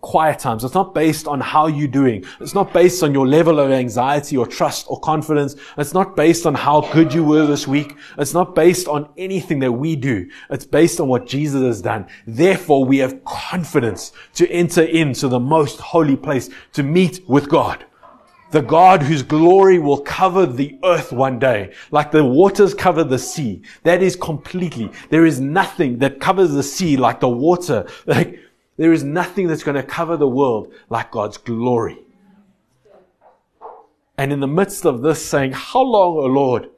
quiet 0.00 0.38
times. 0.38 0.64
It's 0.64 0.74
not 0.74 0.94
based 0.94 1.26
on 1.26 1.40
how 1.40 1.66
you're 1.66 1.88
doing. 1.88 2.24
It's 2.40 2.54
not 2.54 2.72
based 2.72 3.02
on 3.02 3.12
your 3.12 3.26
level 3.26 3.58
of 3.58 3.70
anxiety 3.70 4.36
or 4.36 4.46
trust 4.46 4.86
or 4.88 5.00
confidence. 5.00 5.56
It's 5.76 5.94
not 5.94 6.16
based 6.16 6.46
on 6.46 6.54
how 6.54 6.80
good 6.92 7.12
you 7.12 7.24
were 7.24 7.46
this 7.46 7.66
week. 7.66 7.96
It's 8.16 8.34
not 8.34 8.54
based 8.54 8.88
on 8.88 9.08
anything 9.16 9.58
that 9.60 9.72
we 9.72 9.96
do. 9.96 10.28
It's 10.50 10.64
based 10.64 11.00
on 11.00 11.08
what 11.08 11.26
Jesus 11.26 11.62
has 11.62 11.82
done. 11.82 12.06
Therefore, 12.26 12.84
we 12.84 12.98
have 12.98 13.24
confidence 13.24 14.12
to 14.34 14.48
enter 14.50 14.82
into 14.82 15.28
the 15.28 15.40
most 15.40 15.80
holy 15.80 16.16
place 16.16 16.50
to 16.74 16.82
meet 16.82 17.28
with 17.28 17.48
God. 17.48 17.84
The 18.50 18.62
God 18.62 19.02
whose 19.02 19.22
glory 19.22 19.78
will 19.78 20.00
cover 20.00 20.46
the 20.46 20.78
earth 20.82 21.12
one 21.12 21.38
day, 21.38 21.74
like 21.90 22.10
the 22.10 22.24
waters 22.24 22.72
cover 22.72 23.04
the 23.04 23.18
sea. 23.18 23.60
That 23.82 24.02
is 24.02 24.16
completely, 24.16 24.90
there 25.10 25.26
is 25.26 25.38
nothing 25.38 25.98
that 25.98 26.18
covers 26.18 26.52
the 26.52 26.62
sea 26.62 26.96
like 26.96 27.20
the 27.20 27.28
water. 27.28 27.86
Like, 28.06 28.40
there 28.78 28.92
is 28.92 29.04
nothing 29.04 29.48
that's 29.48 29.64
going 29.64 29.74
to 29.74 29.82
cover 29.82 30.16
the 30.16 30.28
world 30.28 30.72
like 30.88 31.10
God's 31.10 31.36
glory. 31.36 31.98
And 34.16 34.32
in 34.32 34.40
the 34.40 34.48
midst 34.48 34.86
of 34.86 35.02
this 35.02 35.24
saying, 35.24 35.52
How 35.52 35.82
long, 35.82 36.16
O 36.16 36.24
Lord? 36.24 36.70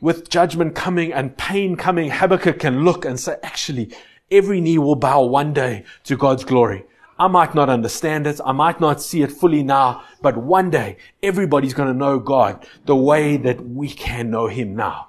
With 0.00 0.28
judgment 0.28 0.74
coming 0.74 1.12
and 1.12 1.36
pain 1.38 1.76
coming, 1.76 2.10
Habakkuk 2.10 2.58
can 2.58 2.84
look 2.84 3.04
and 3.04 3.18
say, 3.18 3.36
Actually, 3.42 3.90
every 4.30 4.60
knee 4.60 4.78
will 4.78 4.96
bow 4.96 5.22
one 5.22 5.52
day 5.52 5.84
to 6.04 6.16
God's 6.16 6.44
glory. 6.44 6.84
I 7.18 7.28
might 7.28 7.54
not 7.54 7.70
understand 7.70 8.26
it. 8.26 8.40
I 8.44 8.52
might 8.52 8.80
not 8.80 9.00
see 9.00 9.22
it 9.22 9.32
fully 9.32 9.62
now, 9.62 10.04
but 10.20 10.36
one 10.36 10.70
day 10.70 10.98
everybody's 11.22 11.72
going 11.72 11.88
to 11.88 11.98
know 11.98 12.18
God 12.18 12.66
the 12.84 12.96
way 12.96 13.36
that 13.38 13.66
we 13.66 13.88
can 13.88 14.30
know 14.30 14.48
Him 14.48 14.76
now. 14.76 15.08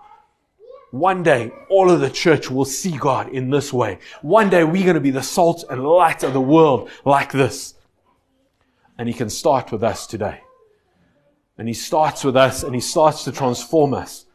One 0.91 1.21
day, 1.21 1.52
all 1.69 1.91
of 1.91 2.00
the 2.00 2.10
church 2.10 2.50
will 2.50 2.65
see 2.65 2.97
God 2.97 3.30
in 3.30 3.50
this 3.50 3.73
way. 3.73 4.00
One 4.21 4.50
day, 4.50 4.63
we're 4.63 4.84
going 4.84 4.95
to 4.95 5.02
be 5.02 5.12
the 5.12 5.21
salt 5.21 5.65
and 5.69 5.84
light 5.84 6.23
of 6.23 6.34
the 6.34 6.41
world 6.41 6.89
like 7.04 7.32
this. 7.32 7.76
And 8.97 9.08
He 9.08 9.13
can 9.13 9.30
start 9.30 9.71
with 9.71 9.84
us 9.84 10.08
today. 10.08 10.41
And 11.58 11.67
He 11.67 11.73
starts 11.73 12.23
with 12.23 12.38
us 12.38 12.63
and 12.63 12.73
He 12.73 12.82
starts 12.82 13.26
to 13.26 13.32
transform 13.32 13.93
us. 13.93 14.26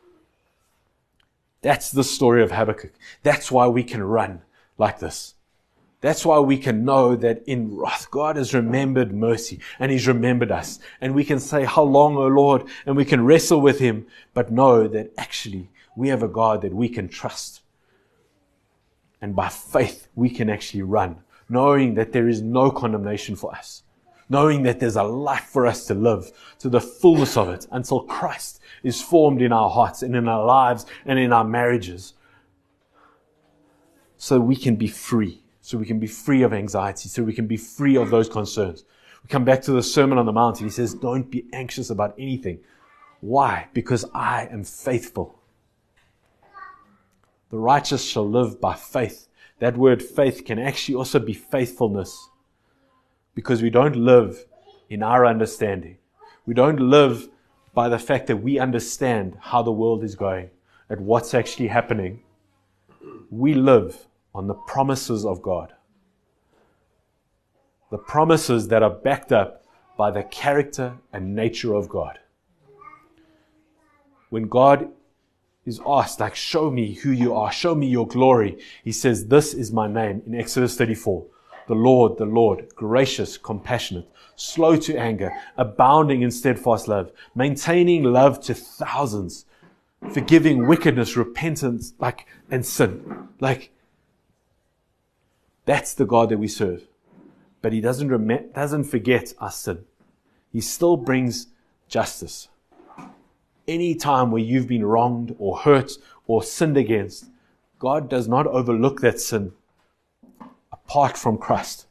That's 1.63 1.91
the 1.91 2.05
story 2.05 2.43
of 2.43 2.51
Habakkuk. 2.51 2.93
That's 3.23 3.51
why 3.51 3.69
we 3.69 3.85
can 3.85 4.03
run 4.03 4.43
like 4.77 4.99
this. 4.99 5.35
That's 6.03 6.27
why 6.27 6.41
we 6.41 6.59
can 6.59 6.85
know 6.85 7.15
that 7.15 7.45
in 7.47 7.77
wrath, 7.77 8.11
God 8.11 8.35
has 8.35 8.53
remembered 8.53 9.15
mercy 9.15 9.61
and 9.79 9.93
He's 9.93 10.09
remembered 10.09 10.51
us. 10.51 10.81
And 11.01 11.15
we 11.15 11.25
can 11.25 11.39
say, 11.39 11.65
How 11.65 11.85
long, 11.85 12.17
O 12.17 12.27
Lord? 12.27 12.65
And 12.85 12.97
we 12.97 13.05
can 13.05 13.25
wrestle 13.25 13.61
with 13.61 13.79
Him, 13.79 14.07
but 14.35 14.51
know 14.51 14.89
that 14.89 15.13
actually 15.17 15.71
we 15.97 16.09
have 16.09 16.23
a 16.23 16.29
God 16.29 16.63
that 16.63 16.75
we 16.75 16.89
can 16.89 17.09
trust. 17.09 17.61
And 19.21 19.37
by 19.37 19.49
faith, 19.49 20.09
we 20.15 20.31
can 20.31 20.51
actually 20.51 20.83
run, 20.83 21.21
knowing 21.49 21.95
that 21.95 22.13
there 22.13 22.29
is 22.29 22.43
no 22.43 22.71
condemnation 22.71 23.37
for 23.37 23.55
us, 23.55 23.83
knowing 24.29 24.63
that 24.65 24.81
there's 24.81 24.97
a 24.97 25.03
life 25.03 25.45
for 25.45 25.67
us 25.67 25.87
to 25.87 25.95
live 25.95 26.33
to 26.59 26.69
the 26.69 26.81
fullness 26.81 27.37
of 27.37 27.49
it 27.49 27.67
until 27.71 28.01
Christ 28.01 28.61
is 28.83 29.01
formed 29.01 29.43
in 29.43 29.53
our 29.53 29.71
hearts 29.71 30.03
and 30.03 30.17
in 30.17 30.29
our 30.29 30.45
lives 30.45 30.87
and 31.05 31.19
in 31.19 31.33
our 31.33 31.45
marriages. 31.45 32.15
So 34.17 34.41
we 34.41 34.57
can 34.57 34.77
be 34.77 34.89
free, 34.89 35.43
so 35.61 35.79
we 35.79 35.87
can 35.87 35.99
be 35.99 36.07
free 36.07 36.43
of 36.43 36.53
anxiety, 36.53 37.09
so 37.09 37.23
we 37.23 37.35
can 37.35 37.47
be 37.47 37.57
free 37.57 37.97
of 37.97 38.11
those 38.11 38.29
concerns. 38.29 38.85
We 39.23 39.29
come 39.29 39.45
back 39.45 39.63
to 39.63 39.73
the 39.73 39.83
Sermon 39.83 40.19
on 40.19 40.27
the 40.27 40.33
Mount 40.33 40.61
and 40.61 40.69
he 40.69 40.75
says, 40.75 40.95
Don't 40.95 41.31
be 41.31 41.45
anxious 41.53 41.91
about 41.91 42.15
anything. 42.19 42.61
Why? 43.21 43.69
Because 43.73 44.05
I 44.13 44.49
am 44.51 44.65
faithful. 44.65 45.42
The 47.53 47.59
righteous 47.59 48.05
shall 48.05 48.29
live 48.29 48.61
by 48.61 48.75
faith. 48.75 49.29
That 49.61 49.77
word 49.77 50.03
faith 50.03 50.45
can 50.45 50.59
actually 50.59 50.97
also 50.97 51.21
be 51.21 51.35
faithfulness 51.35 52.31
because 53.37 53.63
we 53.63 53.71
don't 53.71 53.97
live 53.97 54.47
in 54.91 55.05
our 55.05 55.25
understanding. 55.27 55.99
We 56.47 56.55
don't 56.55 56.81
live 56.81 57.29
by 57.75 57.89
the 57.91 57.99
fact 58.01 58.27
that 58.27 58.39
we 58.39 58.59
understand 58.59 59.39
how 59.41 59.63
the 59.63 59.73
world 59.73 60.03
is 60.03 60.17
going 60.17 60.51
and 60.89 61.07
what's 61.07 61.35
actually 61.35 61.69
happening. 61.69 62.25
We 63.31 63.55
live 63.55 64.07
on 64.35 64.49
the 64.49 64.55
promises 64.55 65.25
of 65.27 65.43
God. 65.43 65.75
the 67.93 67.99
promises 67.99 68.69
that 68.69 68.83
are 68.83 68.91
backed 68.91 69.33
up 69.33 69.65
by 69.99 70.11
the 70.11 70.23
character 70.25 70.97
and 71.13 71.37
nature 71.37 71.75
of 71.75 71.91
God. 71.91 72.19
When 74.31 74.49
God 74.49 74.89
is 75.65 75.81
asked, 75.87 76.21
like, 76.21 76.35
show 76.35 76.71
me 76.71 76.95
who 76.95 77.11
you 77.11 77.35
are, 77.35 77.53
show 77.53 77.75
me 77.75 77.87
your 77.87 78.07
glory, 78.07 78.59
he 78.83 78.93
says, 78.93 79.27
This 79.27 79.55
is 79.55 79.73
my 79.73 79.87
name 79.87 80.23
in 80.27 80.35
Exodus 80.35 80.77
34. 80.77 81.25
The 81.69 81.75
Lord, 81.75 82.19
the 82.19 82.25
Lord, 82.25 82.75
gracious, 82.75 83.39
compassionate, 83.39 84.09
slow 84.35 84.77
to 84.77 84.97
anger, 84.97 85.33
abounding 85.57 86.23
in 86.23 86.31
steadfast 86.31 86.89
love, 86.89 87.13
maintaining 87.35 88.03
love 88.03 88.41
to 88.43 88.55
thousands, 88.55 89.47
forgiving 90.13 90.67
wickedness, 90.67 91.17
repentance, 91.17 91.95
like, 92.01 92.27
and 92.51 92.67
sin. 92.67 93.29
Like, 93.39 93.71
that's 95.65 95.95
the 95.95 96.05
God 96.05 96.31
that 96.31 96.39
we 96.39 96.49
serve. 96.49 96.89
But 97.61 97.73
he 97.73 97.81
doesn't, 97.81 98.09
rem- 98.09 98.51
doesn't 98.53 98.85
forget 98.85 99.33
our 99.39 99.53
sin. 99.53 99.85
He 100.53 100.61
still 100.61 100.97
brings 100.97 101.47
justice. 101.89 102.49
Any 103.69 103.95
time 103.95 104.31
where 104.31 104.43
you've 104.43 104.67
been 104.67 104.85
wronged 104.85 105.35
or 105.39 105.59
hurt 105.59 105.93
or 106.27 106.43
sinned 106.43 106.77
against, 106.77 107.27
God 107.79 108.09
does 108.09 108.29
not 108.29 108.47
overlook 108.47 109.01
that 109.01 109.21
sin 109.21 109.53
apart 110.73 111.17
from 111.17 111.39
Christ. 111.39 111.87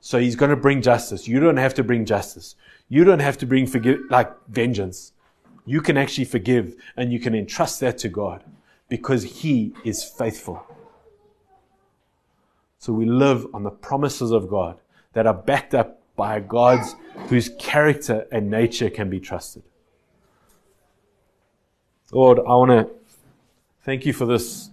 So 0.00 0.18
he's 0.18 0.36
going 0.36 0.50
to 0.50 0.56
bring 0.56 0.82
justice. 0.82 1.28
You 1.28 1.40
don't 1.40 1.58
have 1.58 1.74
to 1.74 1.84
bring 1.84 2.04
justice. 2.04 2.56
You 2.88 3.04
don't 3.04 3.20
have 3.20 3.38
to 3.38 3.46
bring 3.46 3.66
forgive, 3.66 4.00
like 4.08 4.32
vengeance. 4.48 5.12
You 5.66 5.80
can 5.80 5.96
actually 5.96 6.24
forgive 6.24 6.74
and 6.96 7.12
you 7.12 7.20
can 7.20 7.34
entrust 7.34 7.80
that 7.80 7.98
to 7.98 8.08
God 8.08 8.42
because 8.88 9.22
he 9.22 9.72
is 9.84 10.02
faithful. 10.02 10.64
So 12.78 12.92
we 12.92 13.04
live 13.04 13.46
on 13.52 13.62
the 13.62 13.70
promises 13.70 14.30
of 14.30 14.48
God 14.48 14.80
that 15.12 15.26
are 15.26 15.34
backed 15.34 15.74
up 15.74 16.00
by 16.16 16.40
God's 16.40 16.96
whose 17.28 17.50
character 17.58 18.26
and 18.32 18.50
nature 18.50 18.90
can 18.90 19.10
be 19.10 19.20
trusted. 19.20 19.62
Lord, 22.12 22.40
I 22.40 22.54
want 22.56 22.70
to 22.70 22.90
thank 23.84 24.04
you 24.04 24.12
for 24.12 24.26
this 24.26 24.70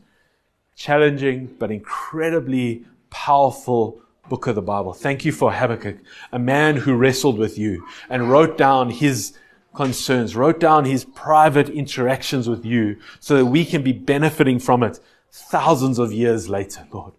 challenging 0.75 1.55
but 1.59 1.71
incredibly 1.71 2.85
powerful 3.11 4.01
book 4.27 4.47
of 4.47 4.55
the 4.55 4.61
Bible. 4.61 4.93
Thank 4.93 5.23
you 5.23 5.31
for 5.31 5.53
Habakkuk, 5.53 5.97
a 6.31 6.39
man 6.39 6.77
who 6.77 6.95
wrestled 6.95 7.37
with 7.37 7.57
you 7.57 7.85
and 8.09 8.31
wrote 8.31 8.57
down 8.57 8.89
his 8.89 9.37
concerns, 9.75 10.35
wrote 10.35 10.59
down 10.59 10.85
his 10.85 11.05
private 11.05 11.69
interactions 11.69 12.49
with 12.49 12.65
you 12.65 12.97
so 13.19 13.37
that 13.37 13.45
we 13.45 13.63
can 13.65 13.83
be 13.83 13.93
benefiting 13.93 14.57
from 14.57 14.81
it 14.81 14.99
thousands 15.31 15.99
of 15.99 16.11
years 16.11 16.49
later, 16.49 16.87
Lord. 16.91 17.13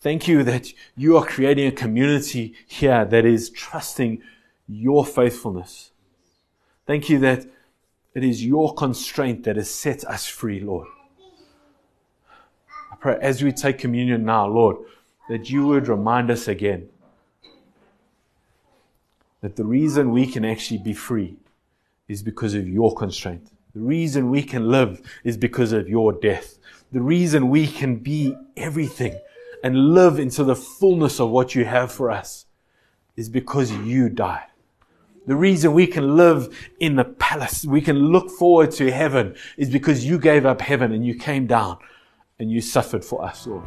Thank 0.00 0.28
you 0.28 0.44
that 0.44 0.72
you 0.96 1.16
are 1.16 1.26
creating 1.26 1.66
a 1.66 1.72
community 1.72 2.54
here 2.68 3.04
that 3.04 3.24
is 3.24 3.50
trusting 3.50 4.22
your 4.68 5.04
faithfulness. 5.04 5.90
Thank 6.88 7.10
you 7.10 7.18
that 7.18 7.44
it 8.14 8.24
is 8.24 8.42
your 8.42 8.72
constraint 8.72 9.44
that 9.44 9.56
has 9.56 9.68
set 9.68 10.04
us 10.06 10.26
free, 10.26 10.58
Lord. 10.58 10.88
I 12.90 12.96
pray 12.98 13.18
as 13.20 13.42
we 13.42 13.52
take 13.52 13.76
communion 13.76 14.24
now, 14.24 14.46
Lord, 14.46 14.76
that 15.28 15.50
you 15.50 15.66
would 15.66 15.86
remind 15.86 16.30
us 16.30 16.48
again 16.48 16.88
that 19.42 19.56
the 19.56 19.66
reason 19.66 20.12
we 20.12 20.26
can 20.26 20.46
actually 20.46 20.78
be 20.78 20.94
free 20.94 21.36
is 22.08 22.22
because 22.22 22.54
of 22.54 22.66
your 22.66 22.94
constraint. 22.94 23.50
The 23.74 23.80
reason 23.80 24.30
we 24.30 24.42
can 24.42 24.70
live 24.70 25.02
is 25.24 25.36
because 25.36 25.72
of 25.72 25.90
your 25.90 26.14
death. 26.14 26.56
The 26.90 27.02
reason 27.02 27.50
we 27.50 27.66
can 27.66 27.96
be 27.96 28.34
everything 28.56 29.20
and 29.62 29.92
live 29.92 30.18
into 30.18 30.42
the 30.42 30.56
fullness 30.56 31.20
of 31.20 31.28
what 31.28 31.54
you 31.54 31.66
have 31.66 31.92
for 31.92 32.10
us 32.10 32.46
is 33.14 33.28
because 33.28 33.70
you 33.70 34.08
died. 34.08 34.47
The 35.28 35.36
reason 35.36 35.74
we 35.74 35.86
can 35.86 36.16
live 36.16 36.48
in 36.80 36.96
the 36.96 37.04
palace, 37.04 37.62
we 37.66 37.82
can 37.82 37.98
look 37.98 38.30
forward 38.30 38.70
to 38.72 38.90
heaven 38.90 39.36
is 39.58 39.68
because 39.68 40.06
you 40.06 40.18
gave 40.18 40.46
up 40.46 40.62
heaven 40.62 40.90
and 40.90 41.04
you 41.04 41.16
came 41.16 41.46
down 41.46 41.76
and 42.38 42.50
you 42.50 42.62
suffered 42.62 43.04
for 43.04 43.22
us, 43.22 43.46
Lord. 43.46 43.66